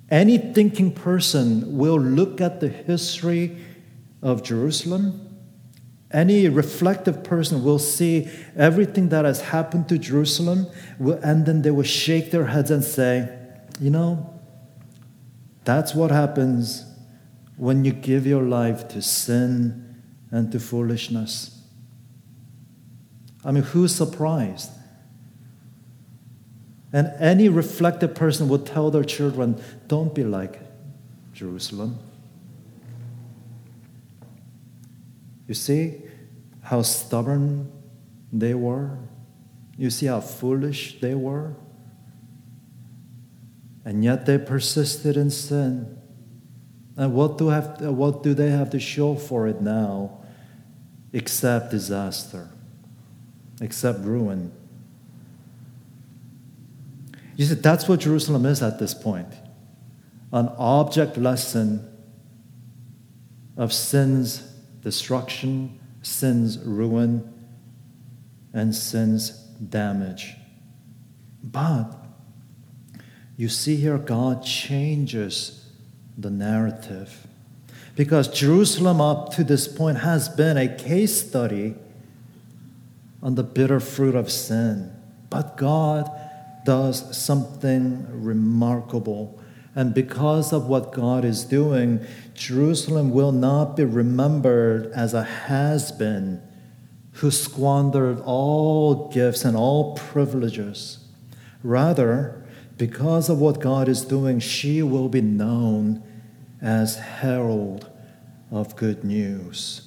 Any 0.08 0.38
thinking 0.38 0.92
person 0.92 1.78
will 1.78 1.98
look 1.98 2.40
at 2.40 2.60
the 2.60 2.68
history 2.68 3.56
of 4.22 4.44
Jerusalem. 4.44 5.23
Any 6.14 6.48
reflective 6.48 7.24
person 7.24 7.64
will 7.64 7.80
see 7.80 8.30
everything 8.56 9.08
that 9.08 9.24
has 9.24 9.40
happened 9.40 9.88
to 9.88 9.98
Jerusalem, 9.98 10.68
and 11.00 11.44
then 11.44 11.62
they 11.62 11.72
will 11.72 11.82
shake 11.82 12.30
their 12.30 12.46
heads 12.46 12.70
and 12.70 12.84
say, 12.84 13.36
You 13.80 13.90
know, 13.90 14.40
that's 15.64 15.92
what 15.92 16.12
happens 16.12 16.84
when 17.56 17.84
you 17.84 17.92
give 17.92 18.28
your 18.28 18.44
life 18.44 18.86
to 18.88 19.02
sin 19.02 20.02
and 20.30 20.52
to 20.52 20.60
foolishness. 20.60 21.60
I 23.44 23.50
mean, 23.50 23.64
who's 23.64 23.92
surprised? 23.92 24.70
And 26.92 27.12
any 27.18 27.48
reflective 27.48 28.14
person 28.14 28.48
would 28.50 28.66
tell 28.66 28.92
their 28.92 29.02
children, 29.02 29.60
don't 29.88 30.14
be 30.14 30.22
like 30.22 30.60
Jerusalem. 31.32 31.98
You 35.48 35.54
see 35.54 36.03
how 36.64 36.82
stubborn 36.82 37.70
they 38.32 38.54
were? 38.54 38.98
You 39.76 39.90
see 39.90 40.06
how 40.06 40.20
foolish 40.20 41.00
they 41.00 41.14
were? 41.14 41.54
And 43.84 44.02
yet 44.02 44.24
they 44.24 44.38
persisted 44.38 45.16
in 45.16 45.30
sin. 45.30 45.98
And 46.96 47.12
what 47.12 47.38
do, 47.38 47.48
have, 47.48 47.80
what 47.80 48.22
do 48.22 48.34
they 48.34 48.50
have 48.50 48.70
to 48.70 48.80
show 48.80 49.14
for 49.14 49.46
it 49.46 49.60
now 49.60 50.22
except 51.12 51.70
disaster, 51.70 52.48
except 53.60 54.00
ruin? 54.00 54.50
You 57.36 57.44
see, 57.44 57.54
that's 57.54 57.88
what 57.88 58.00
Jerusalem 58.00 58.46
is 58.46 58.62
at 58.62 58.78
this 58.78 58.94
point 58.94 59.28
an 60.32 60.48
object 60.58 61.16
lesson 61.16 61.88
of 63.56 63.72
sin's 63.72 64.38
destruction, 64.82 65.78
sin's 66.04 66.58
ruin, 66.58 67.32
and 68.52 68.74
sin's 68.74 69.30
damage. 69.30 70.36
But 71.42 71.92
you 73.36 73.48
see 73.48 73.76
here, 73.76 73.98
God 73.98 74.44
changes 74.44 75.68
the 76.16 76.30
narrative. 76.30 77.26
Because 77.96 78.28
Jerusalem, 78.28 79.00
up 79.00 79.34
to 79.34 79.44
this 79.44 79.66
point, 79.66 79.98
has 79.98 80.28
been 80.28 80.56
a 80.56 80.68
case 80.68 81.26
study 81.26 81.74
on 83.22 83.34
the 83.34 83.42
bitter 83.42 83.80
fruit 83.80 84.14
of 84.14 84.30
sin. 84.30 84.92
But 85.30 85.56
God 85.56 86.10
does 86.64 87.16
something 87.16 88.06
remarkable. 88.22 89.40
And 89.76 89.92
because 89.92 90.52
of 90.52 90.66
what 90.66 90.92
God 90.92 91.24
is 91.24 91.44
doing, 91.44 92.04
Jerusalem 92.34 93.10
will 93.10 93.32
not 93.32 93.76
be 93.76 93.84
remembered 93.84 94.92
as 94.92 95.14
a 95.14 95.24
has 95.24 95.90
been 95.90 96.40
who 97.14 97.30
squandered 97.30 98.20
all 98.24 99.08
gifts 99.08 99.44
and 99.44 99.56
all 99.56 99.96
privileges. 99.96 100.98
Rather, 101.62 102.44
because 102.76 103.28
of 103.28 103.38
what 103.38 103.60
God 103.60 103.88
is 103.88 104.04
doing, 104.04 104.40
she 104.40 104.82
will 104.82 105.08
be 105.08 105.20
known 105.20 106.02
as 106.60 106.96
herald 106.96 107.90
of 108.50 108.76
good 108.76 109.04
news. 109.04 109.83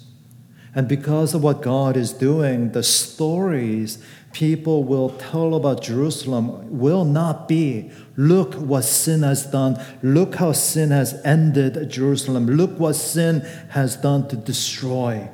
And 0.78 0.88
because 0.88 1.34
of 1.34 1.42
what 1.42 1.64
God 1.64 1.98
is 1.98 2.14
doing, 2.14 2.72
the 2.74 2.84
stories 2.84 3.98
people 4.32 4.84
will 4.84 5.10
tell 5.10 5.56
about 5.56 5.82
Jerusalem 5.82 6.78
will 6.78 7.04
not 7.04 7.48
be 7.48 7.90
look 8.16 8.54
what 8.54 8.84
sin 8.84 9.24
has 9.24 9.48
done, 9.48 9.84
look 10.04 10.36
how 10.36 10.52
sin 10.52 10.92
has 10.92 11.20
ended 11.26 11.90
Jerusalem, 11.90 12.46
look 12.46 12.80
what 12.80 12.94
sin 12.94 13.40
has 13.70 13.96
done 13.96 14.28
to 14.28 14.36
destroy. 14.36 15.28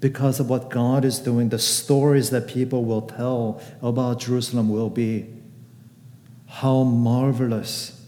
Because 0.00 0.38
of 0.38 0.50
what 0.50 0.68
God 0.68 1.06
is 1.06 1.18
doing, 1.18 1.48
the 1.48 1.58
stories 1.58 2.28
that 2.28 2.46
people 2.46 2.84
will 2.84 3.00
tell 3.00 3.62
about 3.80 4.20
Jerusalem 4.20 4.68
will 4.68 4.90
be 4.90 5.32
how 6.46 6.82
marvelous. 6.82 8.06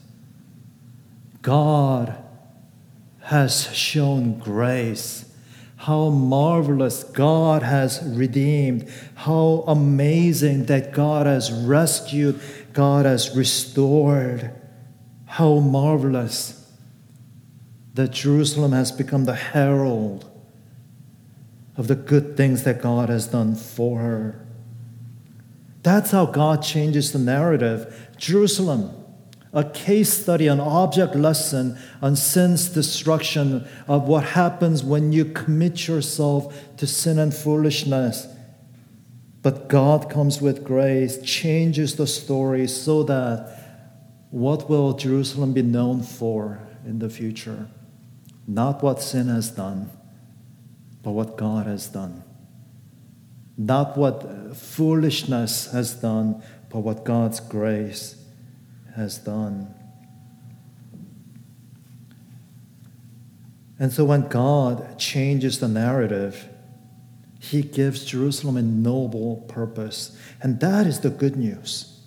God 1.40 2.19
has 3.30 3.72
shown 3.72 4.36
grace. 4.40 5.24
How 5.76 6.08
marvelous 6.08 7.04
God 7.04 7.62
has 7.62 8.02
redeemed. 8.04 8.92
How 9.14 9.62
amazing 9.68 10.64
that 10.64 10.92
God 10.92 11.26
has 11.26 11.52
rescued, 11.52 12.40
God 12.72 13.06
has 13.06 13.36
restored. 13.36 14.50
How 15.26 15.60
marvelous 15.60 16.74
that 17.94 18.10
Jerusalem 18.10 18.72
has 18.72 18.90
become 18.90 19.26
the 19.26 19.36
herald 19.36 20.28
of 21.76 21.86
the 21.86 21.94
good 21.94 22.36
things 22.36 22.64
that 22.64 22.82
God 22.82 23.10
has 23.10 23.28
done 23.28 23.54
for 23.54 24.00
her. 24.00 24.44
That's 25.84 26.10
how 26.10 26.26
God 26.26 26.64
changes 26.64 27.12
the 27.12 27.20
narrative. 27.20 28.08
Jerusalem, 28.18 28.99
a 29.52 29.64
case 29.64 30.12
study, 30.12 30.46
an 30.46 30.60
object 30.60 31.16
lesson 31.16 31.76
on 32.00 32.14
sin's 32.14 32.68
destruction 32.68 33.66
of 33.88 34.06
what 34.06 34.24
happens 34.24 34.84
when 34.84 35.12
you 35.12 35.24
commit 35.24 35.88
yourself 35.88 36.76
to 36.76 36.86
sin 36.86 37.18
and 37.18 37.34
foolishness. 37.34 38.28
But 39.42 39.68
God 39.68 40.08
comes 40.08 40.40
with 40.40 40.62
grace, 40.62 41.20
changes 41.22 41.96
the 41.96 42.06
story 42.06 42.68
so 42.68 43.02
that 43.04 43.56
what 44.30 44.70
will 44.70 44.92
Jerusalem 44.92 45.52
be 45.52 45.62
known 45.62 46.02
for 46.02 46.60
in 46.86 47.00
the 47.00 47.10
future? 47.10 47.66
Not 48.46 48.82
what 48.82 49.02
sin 49.02 49.26
has 49.28 49.50
done, 49.50 49.90
but 51.02 51.10
what 51.10 51.36
God 51.36 51.66
has 51.66 51.88
done. 51.88 52.22
Not 53.58 53.96
what 53.96 54.56
foolishness 54.56 55.72
has 55.72 55.94
done, 55.94 56.42
but 56.68 56.80
what 56.80 57.04
God's 57.04 57.40
grace 57.40 58.19
has 59.00 59.18
done. 59.18 59.74
And 63.78 63.90
so 63.90 64.04
when 64.04 64.28
God 64.28 64.98
changes 64.98 65.58
the 65.58 65.68
narrative, 65.68 66.48
he 67.40 67.62
gives 67.62 68.04
Jerusalem 68.04 68.58
a 68.58 68.62
noble 68.62 69.38
purpose. 69.48 70.16
And 70.42 70.60
that 70.60 70.86
is 70.86 71.00
the 71.00 71.08
good 71.08 71.34
news. 71.34 71.98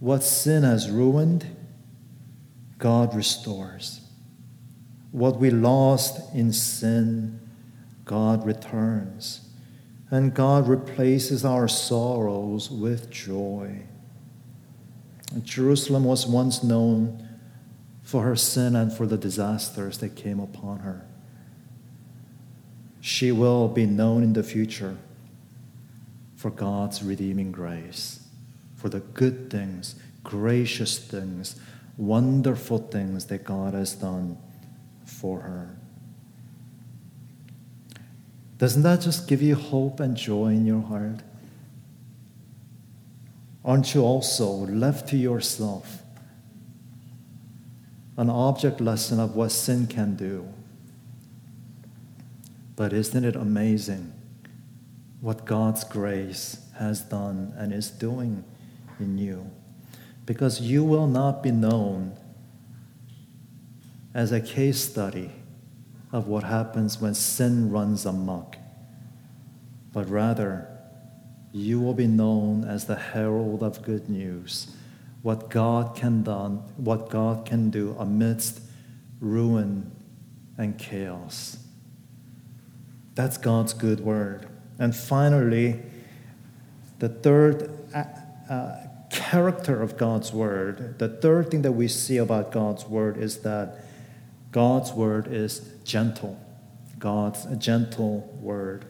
What 0.00 0.22
sin 0.22 0.62
has 0.62 0.90
ruined, 0.90 1.46
God 2.78 3.14
restores. 3.14 4.00
What 5.12 5.36
we 5.38 5.50
lost 5.50 6.34
in 6.34 6.52
sin, 6.54 7.40
God 8.06 8.46
returns. 8.46 9.46
And 10.10 10.32
God 10.32 10.66
replaces 10.66 11.44
our 11.44 11.68
sorrows 11.68 12.70
with 12.70 13.10
joy. 13.10 13.82
Jerusalem 15.42 16.04
was 16.04 16.26
once 16.26 16.62
known 16.62 17.28
for 18.02 18.22
her 18.22 18.36
sin 18.36 18.76
and 18.76 18.92
for 18.92 19.06
the 19.06 19.16
disasters 19.16 19.98
that 19.98 20.14
came 20.14 20.38
upon 20.38 20.78
her. 20.80 21.04
She 23.00 23.32
will 23.32 23.68
be 23.68 23.86
known 23.86 24.22
in 24.22 24.32
the 24.32 24.42
future 24.42 24.96
for 26.36 26.50
God's 26.50 27.02
redeeming 27.02 27.50
grace, 27.50 28.20
for 28.76 28.88
the 28.88 29.00
good 29.00 29.50
things, 29.50 29.96
gracious 30.22 30.98
things, 30.98 31.56
wonderful 31.96 32.78
things 32.78 33.26
that 33.26 33.44
God 33.44 33.74
has 33.74 33.94
done 33.94 34.38
for 35.04 35.40
her. 35.40 35.76
Doesn't 38.58 38.82
that 38.82 39.00
just 39.00 39.28
give 39.28 39.42
you 39.42 39.54
hope 39.54 40.00
and 40.00 40.16
joy 40.16 40.48
in 40.48 40.66
your 40.66 40.82
heart? 40.82 41.20
Aren't 43.66 43.96
you 43.96 44.02
also 44.02 44.48
left 44.48 45.08
to 45.08 45.16
yourself 45.16 46.04
an 48.16 48.30
object 48.30 48.80
lesson 48.80 49.18
of 49.18 49.34
what 49.34 49.50
sin 49.50 49.88
can 49.88 50.14
do? 50.14 50.46
But 52.76 52.92
isn't 52.92 53.24
it 53.24 53.34
amazing 53.34 54.12
what 55.20 55.44
God's 55.44 55.82
grace 55.82 56.60
has 56.78 57.00
done 57.00 57.54
and 57.56 57.72
is 57.72 57.90
doing 57.90 58.44
in 59.00 59.18
you? 59.18 59.50
Because 60.26 60.60
you 60.60 60.84
will 60.84 61.08
not 61.08 61.42
be 61.42 61.50
known 61.50 62.16
as 64.14 64.30
a 64.30 64.40
case 64.40 64.78
study 64.78 65.32
of 66.12 66.28
what 66.28 66.44
happens 66.44 67.00
when 67.00 67.14
sin 67.14 67.72
runs 67.72 68.06
amok, 68.06 68.56
but 69.92 70.08
rather 70.08 70.75
you 71.56 71.80
will 71.80 71.94
be 71.94 72.06
known 72.06 72.64
as 72.64 72.84
the 72.84 72.96
herald 72.96 73.62
of 73.62 73.80
good 73.80 74.10
news, 74.10 74.66
what 75.22 75.48
God 75.48 75.96
can 75.96 76.22
done, 76.22 76.56
what 76.76 77.08
God 77.08 77.46
can 77.46 77.70
do 77.70 77.96
amidst 77.98 78.60
ruin 79.20 79.90
and 80.58 80.78
chaos. 80.78 81.56
That's 83.14 83.38
God's 83.38 83.72
good 83.72 84.00
word. 84.00 84.46
And 84.78 84.94
finally, 84.94 85.80
the 86.98 87.08
third 87.08 87.70
uh, 87.94 88.04
uh, 88.52 88.76
character 89.10 89.80
of 89.80 89.96
God's 89.96 90.34
word, 90.34 90.98
the 90.98 91.08
third 91.08 91.50
thing 91.50 91.62
that 91.62 91.72
we 91.72 91.88
see 91.88 92.18
about 92.18 92.52
God's 92.52 92.84
word 92.84 93.16
is 93.16 93.38
that 93.38 93.78
God's 94.52 94.92
word 94.92 95.26
is 95.32 95.60
gentle. 95.84 96.38
God's 96.98 97.46
gentle 97.56 98.38
word. 98.42 98.84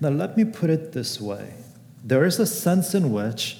Now, 0.00 0.08
let 0.08 0.36
me 0.36 0.44
put 0.44 0.70
it 0.70 0.92
this 0.92 1.20
way 1.20 1.54
there 2.02 2.24
is 2.24 2.38
a 2.38 2.46
sense 2.46 2.94
in 2.94 3.12
which 3.12 3.58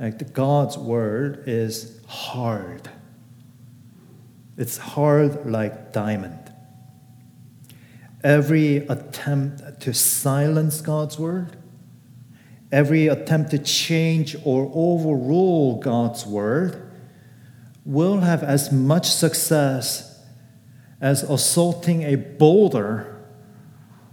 like, 0.00 0.32
God's 0.32 0.76
word 0.78 1.44
is 1.46 2.00
hard. 2.06 2.88
It's 4.56 4.78
hard 4.78 5.50
like 5.50 5.92
diamond. 5.92 6.52
Every 8.22 8.78
attempt 8.78 9.80
to 9.82 9.92
silence 9.92 10.80
God's 10.80 11.18
word, 11.18 11.56
every 12.72 13.08
attempt 13.08 13.50
to 13.50 13.58
change 13.58 14.34
or 14.44 14.70
overrule 14.74 15.80
God's 15.80 16.24
word 16.24 16.90
will 17.84 18.20
have 18.20 18.42
as 18.42 18.72
much 18.72 19.10
success 19.10 20.18
as 21.00 21.22
assaulting 21.24 22.02
a 22.02 22.14
boulder 22.14 23.13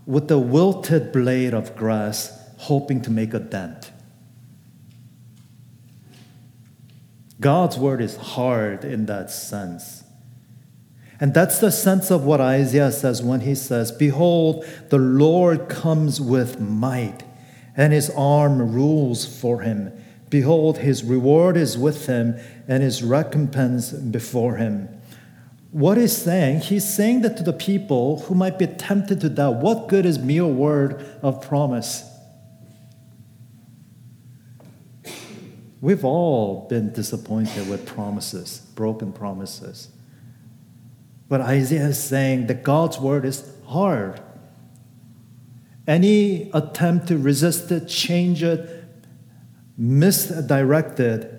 with 0.06 0.30
a 0.32 0.40
wilted 0.40 1.12
blade 1.12 1.54
of 1.54 1.76
grass, 1.76 2.38
hoping 2.58 3.02
to 3.02 3.12
make 3.12 3.34
a 3.34 3.40
dent. 3.40 3.92
God's 7.40 7.78
word 7.78 8.02
is 8.02 8.16
hard 8.18 8.86
in 8.86 9.08
that 9.08 9.32
sense. 9.32 10.04
And 11.20 11.34
that's 11.34 11.60
the 11.60 11.72
sense 11.72 12.10
of 12.10 12.24
what 12.24 12.42
Isaiah 12.42 12.92
says 12.92 13.22
when 13.22 13.42
he 13.42 13.56
says, 13.56 13.92
Behold, 13.92 14.66
the 14.90 14.98
Lord 14.98 15.70
comes 15.70 16.22
with 16.22 16.60
might, 16.60 17.24
and 17.76 17.94
his 17.94 18.10
arm 18.12 18.72
rules 18.72 19.26
for 19.40 19.62
him. 19.62 19.92
Behold, 20.30 20.80
his 20.80 21.04
reward 21.04 21.58
is 21.58 21.78
with 21.78 22.08
him, 22.08 22.40
and 22.68 22.82
his 22.82 23.04
recompense 23.04 23.92
before 23.92 24.56
him. 24.56 25.01
What 25.72 25.98
he's 25.98 26.16
saying, 26.16 26.62
he's 26.62 26.88
saying 26.88 27.22
that 27.22 27.38
to 27.38 27.44
the 27.44 27.54
people 27.54 28.20
who 28.20 28.36
might 28.36 28.60
be 28.60 28.68
tempted 28.68 29.22
to 29.22 29.30
doubt 29.30 29.56
what 29.58 29.88
good 29.88 30.06
is 30.06 30.20
mere 30.20 30.46
word 30.46 31.06
of 31.22 31.42
promise? 31.42 32.04
We've 35.80 36.04
all 36.04 36.68
been 36.68 36.92
disappointed 36.92 37.70
with 37.70 37.86
promises, 37.86 38.60
broken 38.76 39.14
promises. 39.14 39.88
But 41.30 41.40
Isaiah 41.40 41.88
is 41.88 42.04
saying 42.04 42.48
that 42.48 42.64
God's 42.64 43.00
word 43.00 43.24
is 43.24 43.50
hard. 43.66 44.22
Any 45.88 46.52
attempt 46.54 47.08
to 47.08 47.18
resist 47.18 47.72
it, 47.72 47.88
change 47.88 48.44
it, 48.44 48.70
misdirect 49.78 51.00
it, 51.00 51.34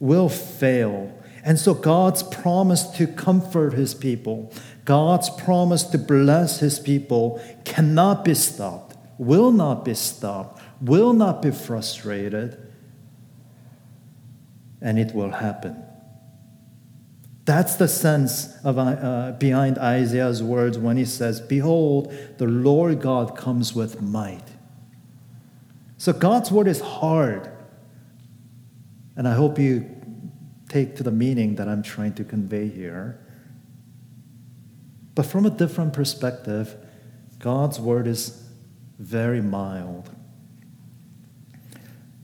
will 0.00 0.28
fail. 0.28 1.16
And 1.44 1.58
so 1.58 1.74
God's 1.74 2.22
promise 2.22 2.84
to 2.92 3.06
comfort 3.06 3.72
his 3.72 3.94
people, 3.94 4.52
God's 4.84 5.30
promise 5.30 5.84
to 5.84 5.98
bless 5.98 6.60
his 6.60 6.78
people 6.78 7.42
cannot 7.64 8.24
be 8.24 8.34
stopped, 8.34 8.96
will 9.18 9.50
not 9.50 9.84
be 9.84 9.94
stopped, 9.94 10.62
will 10.80 11.12
not 11.12 11.42
be 11.42 11.50
frustrated, 11.50 12.58
and 14.80 14.98
it 14.98 15.14
will 15.14 15.30
happen. 15.30 15.82
That's 17.44 17.76
the 17.76 17.88
sense 17.88 18.54
of, 18.64 18.78
uh, 18.78 19.32
behind 19.38 19.78
Isaiah's 19.78 20.42
words 20.42 20.78
when 20.78 20.96
he 20.96 21.04
says, 21.04 21.40
Behold, 21.40 22.14
the 22.38 22.46
Lord 22.46 23.00
God 23.00 23.36
comes 23.36 23.74
with 23.74 24.00
might. 24.00 24.44
So 25.96 26.12
God's 26.12 26.50
word 26.50 26.68
is 26.68 26.80
hard. 26.80 27.50
And 29.16 29.26
I 29.26 29.34
hope 29.34 29.58
you 29.58 29.99
take 30.70 30.96
to 30.96 31.02
the 31.02 31.10
meaning 31.10 31.56
that 31.56 31.68
I'm 31.68 31.82
trying 31.82 32.14
to 32.14 32.24
convey 32.24 32.68
here. 32.68 33.18
But 35.14 35.26
from 35.26 35.44
a 35.44 35.50
different 35.50 35.92
perspective, 35.92 36.76
God's 37.38 37.78
word 37.78 38.06
is 38.06 38.48
very 38.98 39.42
mild. 39.42 40.10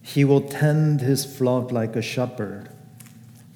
He 0.00 0.24
will 0.24 0.42
tend 0.42 1.00
his 1.00 1.26
flock 1.26 1.72
like 1.72 1.96
a 1.96 2.02
shepherd. 2.02 2.70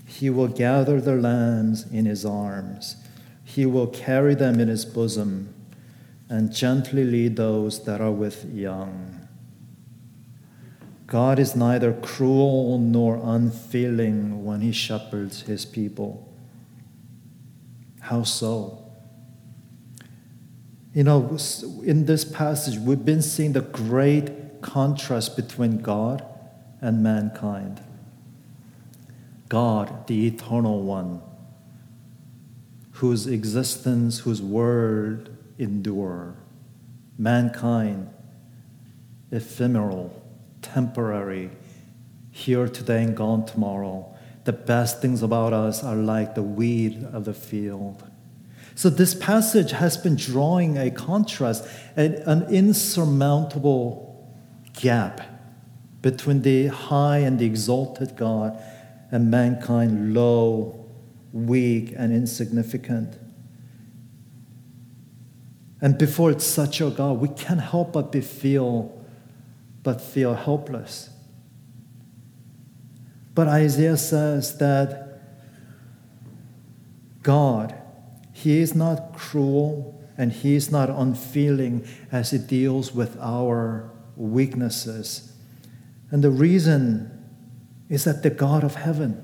He 0.04 0.28
will 0.28 0.48
gather 0.48 1.00
the 1.00 1.14
lambs 1.14 1.90
in 1.90 2.04
his 2.04 2.26
arms. 2.26 2.96
He 3.44 3.64
will 3.64 3.86
carry 3.86 4.34
them 4.34 4.60
in 4.60 4.68
his 4.68 4.84
bosom 4.84 5.54
and 6.28 6.52
gently 6.52 7.04
lead 7.04 7.36
those 7.36 7.84
that 7.84 8.00
are 8.00 8.10
with 8.10 8.44
young. 8.52 9.19
God 11.10 11.40
is 11.40 11.56
neither 11.56 11.92
cruel 11.92 12.78
nor 12.78 13.20
unfeeling 13.20 14.44
when 14.44 14.60
he 14.60 14.70
shepherds 14.70 15.42
his 15.42 15.66
people. 15.66 16.32
How 17.98 18.22
so? 18.22 18.78
You 20.94 21.02
know, 21.02 21.36
in 21.82 22.06
this 22.06 22.24
passage, 22.24 22.78
we've 22.78 23.04
been 23.04 23.22
seeing 23.22 23.54
the 23.54 23.60
great 23.60 24.62
contrast 24.62 25.34
between 25.34 25.78
God 25.78 26.24
and 26.80 27.02
mankind. 27.02 27.82
God, 29.48 30.06
the 30.06 30.28
eternal 30.28 30.80
one, 30.80 31.22
whose 32.92 33.26
existence, 33.26 34.20
whose 34.20 34.40
word 34.40 35.36
endure. 35.58 36.36
Mankind, 37.18 38.10
ephemeral, 39.32 40.20
temporary, 40.62 41.50
here 42.30 42.68
today 42.68 43.02
and 43.02 43.16
gone 43.16 43.44
tomorrow. 43.44 44.14
The 44.44 44.52
best 44.52 45.02
things 45.02 45.22
about 45.22 45.52
us 45.52 45.84
are 45.84 45.96
like 45.96 46.34
the 46.34 46.42
weed 46.42 47.06
of 47.12 47.24
the 47.24 47.34
field. 47.34 48.02
So, 48.74 48.88
this 48.88 49.14
passage 49.14 49.72
has 49.72 49.96
been 49.96 50.16
drawing 50.16 50.78
a 50.78 50.90
contrast, 50.90 51.66
an 51.96 52.46
insurmountable 52.50 54.10
gap 54.72 55.20
between 56.00 56.42
the 56.42 56.68
high 56.68 57.18
and 57.18 57.38
the 57.38 57.44
exalted 57.44 58.16
God 58.16 58.58
and 59.10 59.30
mankind 59.30 60.14
low, 60.14 60.86
weak, 61.32 61.92
and 61.96 62.12
insignificant. 62.12 63.18
And 65.82 65.98
before 65.98 66.30
it's 66.30 66.44
such 66.44 66.80
a 66.80 66.90
God, 66.90 67.18
we 67.18 67.28
can't 67.28 67.60
help 67.60 67.92
but 67.92 68.12
be 68.12 68.20
feel 68.20 68.99
but 69.82 70.00
feel 70.00 70.34
helpless. 70.34 71.10
But 73.34 73.48
Isaiah 73.48 73.96
says 73.96 74.58
that 74.58 75.20
God, 77.22 77.74
He 78.32 78.60
is 78.60 78.74
not 78.74 79.14
cruel 79.14 80.02
and 80.18 80.32
He 80.32 80.54
is 80.54 80.70
not 80.70 80.90
unfeeling 80.90 81.86
as 82.12 82.30
He 82.30 82.38
deals 82.38 82.94
with 82.94 83.16
our 83.20 83.90
weaknesses. 84.16 85.32
And 86.10 86.24
the 86.24 86.30
reason 86.30 87.10
is 87.88 88.04
that 88.04 88.22
the 88.22 88.30
God 88.30 88.64
of 88.64 88.74
heaven, 88.74 89.22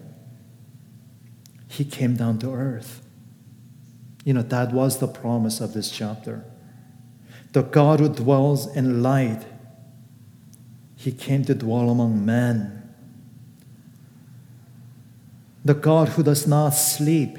He 1.69 1.85
came 1.85 2.17
down 2.17 2.39
to 2.39 2.53
earth. 2.53 3.03
You 4.25 4.35
know, 4.35 4.43
that 4.43 4.73
was 4.73 4.99
the 4.99 5.09
promise 5.09 5.61
of 5.61 5.73
this 5.73 5.91
chapter. 5.91 6.45
The 7.53 7.63
God 7.63 8.01
who 8.01 8.09
dwells 8.09 8.75
in 8.75 9.03
light 9.03 9.45
he 10.97 11.13
came 11.13 11.45
to 11.45 11.55
dwell 11.55 11.91
among 11.91 12.25
men. 12.25 12.83
The 15.65 15.75
God 15.75 16.11
who 16.11 16.23
does 16.23 16.47
not 16.47 16.71
sleep. 16.71 17.39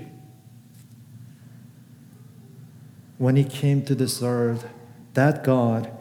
When 3.17 3.35
he 3.35 3.43
came 3.43 3.83
to 3.85 3.95
this 3.95 4.21
earth, 4.21 4.67
that 5.15 5.43
God, 5.43 5.91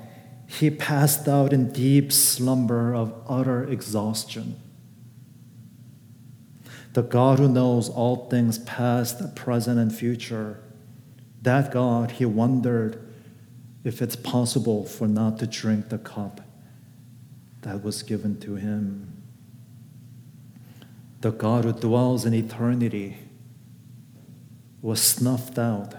he 0.47 0.71
passed 0.71 1.27
out 1.27 1.53
in 1.53 1.73
deep 1.73 2.13
slumber 2.13 2.95
of 2.95 3.15
utter 3.27 3.65
exhaustion. 3.65 4.61
The 6.93 7.03
God 7.03 7.39
who 7.39 7.49
knows 7.49 7.89
all 7.89 8.29
things 8.29 8.59
past, 8.61 9.35
present, 9.35 9.79
and 9.79 9.95
future, 9.95 10.61
that 11.43 11.73
God, 11.73 12.13
he 12.13 12.27
wondered 12.27 13.03
if 13.83 14.03
it's 14.03 14.17
possible 14.17 14.85
for 14.85 15.07
not 15.09 15.39
to 15.39 15.47
drink 15.47 15.89
the 15.89 15.99
cup 15.99 16.46
that 17.67 17.83
was 17.83 18.05
given 18.05 18.39
to 18.39 18.55
him. 18.55 19.13
The 21.21 21.33
God 21.33 21.65
who 21.65 21.73
dwells 21.73 22.25
in 22.25 22.33
eternity 22.33 23.17
was 24.81 25.03
snuffed 25.03 25.59
out 25.59 25.93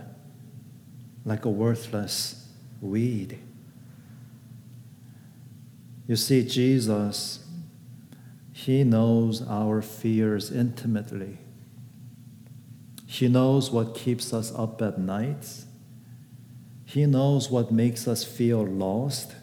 like 1.25 1.43
a 1.43 1.49
worthless 1.49 2.47
weed. 2.79 3.39
You 6.07 6.15
see, 6.15 6.47
Jesus, 6.47 7.45
He 8.53 8.85
knows 8.85 9.45
our 9.45 9.81
fears 9.81 10.49
intimately. 10.49 11.37
He 13.05 13.27
knows 13.27 13.71
what 13.71 13.93
keeps 13.93 14.31
us 14.31 14.53
up 14.55 14.81
at 14.81 14.97
nights. 14.97 15.65
He 16.85 17.05
knows 17.05 17.51
what 17.51 17.73
makes 17.73 18.07
us 18.07 18.23
feel 18.23 18.65
lost 18.65 19.33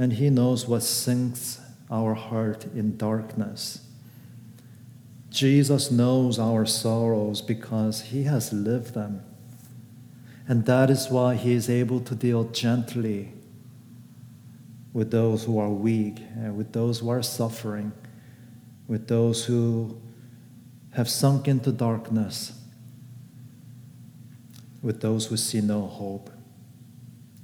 and 0.00 0.14
He 0.14 0.30
knows 0.30 0.66
what 0.66 0.82
sinks 0.82 1.60
our 1.90 2.14
heart 2.14 2.64
in 2.74 2.96
darkness. 2.96 3.86
Jesus 5.28 5.90
knows 5.90 6.38
our 6.38 6.64
sorrows 6.64 7.42
because 7.42 8.00
He 8.00 8.22
has 8.22 8.50
lived 8.50 8.94
them. 8.94 9.22
And 10.48 10.64
that 10.64 10.88
is 10.88 11.10
why 11.10 11.34
He 11.34 11.52
is 11.52 11.68
able 11.68 12.00
to 12.00 12.14
deal 12.14 12.44
gently 12.44 13.34
with 14.94 15.10
those 15.10 15.44
who 15.44 15.58
are 15.58 15.68
weak, 15.68 16.22
eh, 16.42 16.48
with 16.48 16.72
those 16.72 17.00
who 17.00 17.10
are 17.10 17.22
suffering, 17.22 17.92
with 18.88 19.06
those 19.06 19.44
who 19.44 20.00
have 20.92 21.10
sunk 21.10 21.46
into 21.46 21.72
darkness, 21.72 22.58
with 24.80 25.02
those 25.02 25.26
who 25.26 25.36
see 25.36 25.60
no 25.60 25.86
hope, 25.86 26.30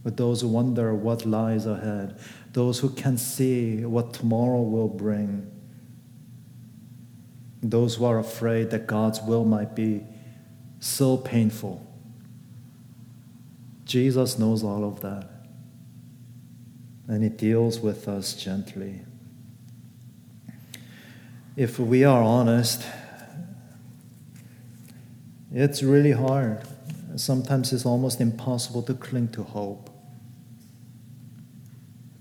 with 0.02 0.16
those 0.16 0.40
who 0.40 0.46
wonder 0.48 0.94
what 0.94 1.26
lies 1.26 1.66
ahead, 1.66 2.16
those 2.56 2.80
who 2.80 2.88
can 2.88 3.16
see 3.16 3.84
what 3.84 4.14
tomorrow 4.14 4.62
will 4.62 4.88
bring, 4.88 5.48
those 7.62 7.96
who 7.96 8.04
are 8.04 8.18
afraid 8.18 8.70
that 8.70 8.86
God's 8.86 9.20
will 9.20 9.44
might 9.44 9.76
be 9.76 10.02
so 10.80 11.16
painful 11.16 11.86
Jesus 13.86 14.36
knows 14.36 14.64
all 14.64 14.84
of 14.84 15.00
that. 15.00 15.30
And 17.06 17.22
He 17.22 17.28
deals 17.28 17.78
with 17.78 18.08
us 18.08 18.34
gently. 18.34 19.00
If 21.56 21.78
we 21.78 22.04
are 22.04 22.22
honest, 22.22 22.82
it's 25.52 25.82
really 25.82 26.10
hard. 26.10 26.66
Sometimes 27.14 27.72
it's 27.72 27.86
almost 27.86 28.20
impossible 28.20 28.82
to 28.82 28.94
cling 28.94 29.28
to 29.28 29.44
hope. 29.44 29.88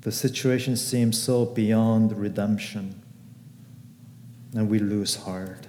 The 0.05 0.11
situation 0.11 0.77
seems 0.77 1.19
so 1.19 1.45
beyond 1.45 2.15
redemption, 2.15 3.01
and 4.53 4.69
we 4.69 4.77
lose 4.77 5.15
heart. 5.15 5.65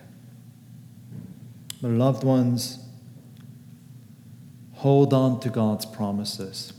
The 1.80 1.88
loved 1.88 2.22
ones, 2.22 2.80
hold 4.74 5.14
on 5.14 5.40
to 5.40 5.48
God's 5.48 5.86
promises. 5.86 6.74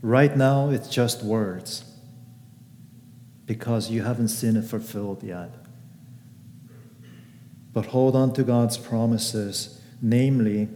Right 0.00 0.34
now, 0.34 0.70
it's 0.70 0.88
just 0.88 1.22
words 1.22 1.84
because 3.44 3.90
you 3.90 4.04
haven't 4.04 4.28
seen 4.28 4.56
it 4.56 4.64
fulfilled 4.64 5.22
yet. 5.22 5.50
But 7.74 7.84
hold 7.84 8.16
on 8.16 8.32
to 8.32 8.42
God's 8.42 8.78
promises, 8.78 9.82
namely, 10.00 10.70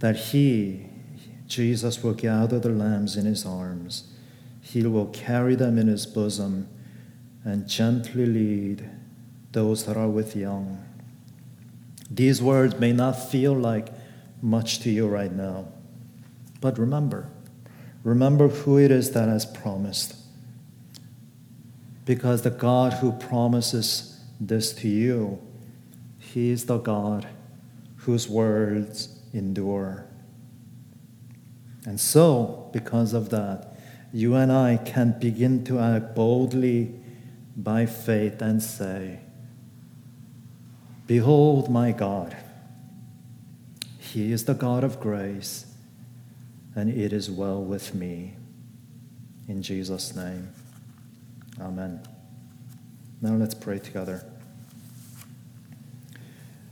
that 0.00 0.16
He, 0.16 0.86
Jesus, 1.46 2.02
will 2.02 2.14
gather 2.14 2.58
the 2.58 2.68
lambs 2.68 3.16
in 3.16 3.24
His 3.24 3.44
arms. 3.44 4.04
He 4.60 4.84
will 4.86 5.06
carry 5.06 5.54
them 5.54 5.78
in 5.78 5.88
His 5.88 6.06
bosom 6.06 6.68
and 7.44 7.68
gently 7.68 8.26
lead 8.26 8.88
those 9.52 9.86
that 9.86 9.96
are 9.96 10.08
with 10.08 10.36
young. 10.36 10.84
These 12.10 12.40
words 12.42 12.78
may 12.78 12.92
not 12.92 13.12
feel 13.12 13.54
like 13.54 13.88
much 14.40 14.80
to 14.80 14.90
you 14.90 15.06
right 15.08 15.32
now, 15.32 15.66
but 16.60 16.78
remember, 16.78 17.28
remember 18.04 18.48
who 18.48 18.78
it 18.78 18.90
is 18.90 19.12
that 19.12 19.28
has 19.28 19.44
promised. 19.44 20.14
Because 22.04 22.42
the 22.42 22.50
God 22.50 22.94
who 22.94 23.12
promises 23.12 24.20
this 24.40 24.72
to 24.74 24.88
you, 24.88 25.38
He 26.18 26.50
is 26.50 26.64
the 26.66 26.78
God 26.78 27.26
whose 27.96 28.28
words 28.28 29.17
endure. 29.32 30.06
And 31.84 31.98
so, 32.00 32.68
because 32.72 33.12
of 33.12 33.30
that, 33.30 33.76
you 34.12 34.34
and 34.34 34.50
I 34.50 34.76
can 34.76 35.18
begin 35.18 35.64
to 35.64 35.78
act 35.78 36.14
boldly 36.14 36.94
by 37.56 37.86
faith 37.86 38.40
and 38.40 38.62
say, 38.62 39.20
Behold 41.06 41.70
my 41.70 41.92
God. 41.92 42.36
He 43.98 44.32
is 44.32 44.44
the 44.44 44.54
God 44.54 44.84
of 44.84 45.00
grace, 45.00 45.66
and 46.74 46.90
it 46.90 47.12
is 47.12 47.30
well 47.30 47.62
with 47.62 47.94
me. 47.94 48.34
In 49.48 49.62
Jesus' 49.62 50.14
name, 50.14 50.52
Amen. 51.60 52.00
Now 53.20 53.32
let's 53.32 53.54
pray 53.54 53.78
together. 53.78 54.24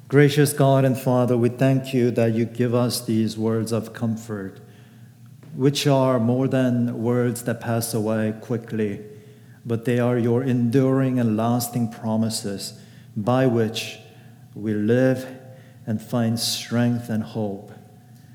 Gracious 0.09 0.53
God 0.53 0.85
and 0.85 0.97
Father, 0.97 1.37
we 1.37 1.49
thank 1.49 1.92
you 1.92 2.12
that 2.12 2.33
you 2.33 2.45
give 2.45 2.77
us 2.77 3.05
these 3.05 3.37
words 3.37 3.73
of 3.73 3.92
comfort, 3.92 4.61
which 5.53 5.85
are 5.85 6.21
more 6.21 6.47
than 6.47 7.03
words 7.03 7.42
that 7.42 7.61
pass 7.61 7.92
away 7.92 8.33
quickly, 8.40 9.05
but 9.64 9.85
they 9.85 9.99
are 9.99 10.16
your 10.16 10.45
enduring 10.45 11.19
and 11.19 11.37
lasting 11.37 11.90
promises 11.90 12.79
by 13.16 13.47
which 13.47 13.99
we 14.55 14.75
live 14.75 15.27
and 15.88 16.01
find 16.01 16.38
strength 16.38 17.09
and 17.09 17.25
hope. 17.25 17.73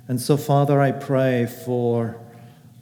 And 0.09 0.19
so, 0.19 0.35
Father, 0.35 0.81
I 0.81 0.91
pray 0.91 1.45
for 1.45 2.19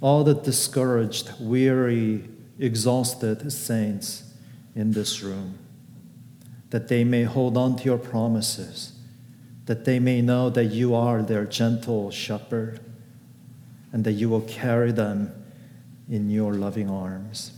all 0.02 0.23
the 0.23 0.34
discouraged, 0.34 1.32
weary, 1.39 2.28
exhausted 2.58 3.52
saints 3.52 4.23
in 4.73 4.93
this 4.93 5.21
room, 5.21 5.60
that 6.69 6.88
they 6.88 7.03
may 7.03 7.23
hold 7.23 7.58
on 7.58 7.75
to 7.77 7.84
your 7.84 7.97
promises, 7.97 8.93
that 9.65 9.86
they 9.86 9.99
may 9.99 10.21
know 10.21 10.49
that 10.49 10.65
you 10.65 10.93
are 10.93 11.21
their 11.21 11.45
gentle 11.45 12.12
shepherd, 12.12 12.79
and 13.91 14.03
that 14.03 14.13
you 14.13 14.29
will 14.29 14.41
carry 14.41 14.91
them 14.91 15.34
in 16.10 16.29
your 16.29 16.53
loving 16.53 16.89
arms. 16.89 17.51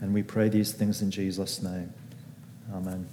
And 0.00 0.12
we 0.12 0.22
pray 0.22 0.48
these 0.48 0.72
things 0.72 1.00
in 1.00 1.10
Jesus' 1.10 1.62
name. 1.62 1.92
Amen. 2.72 3.06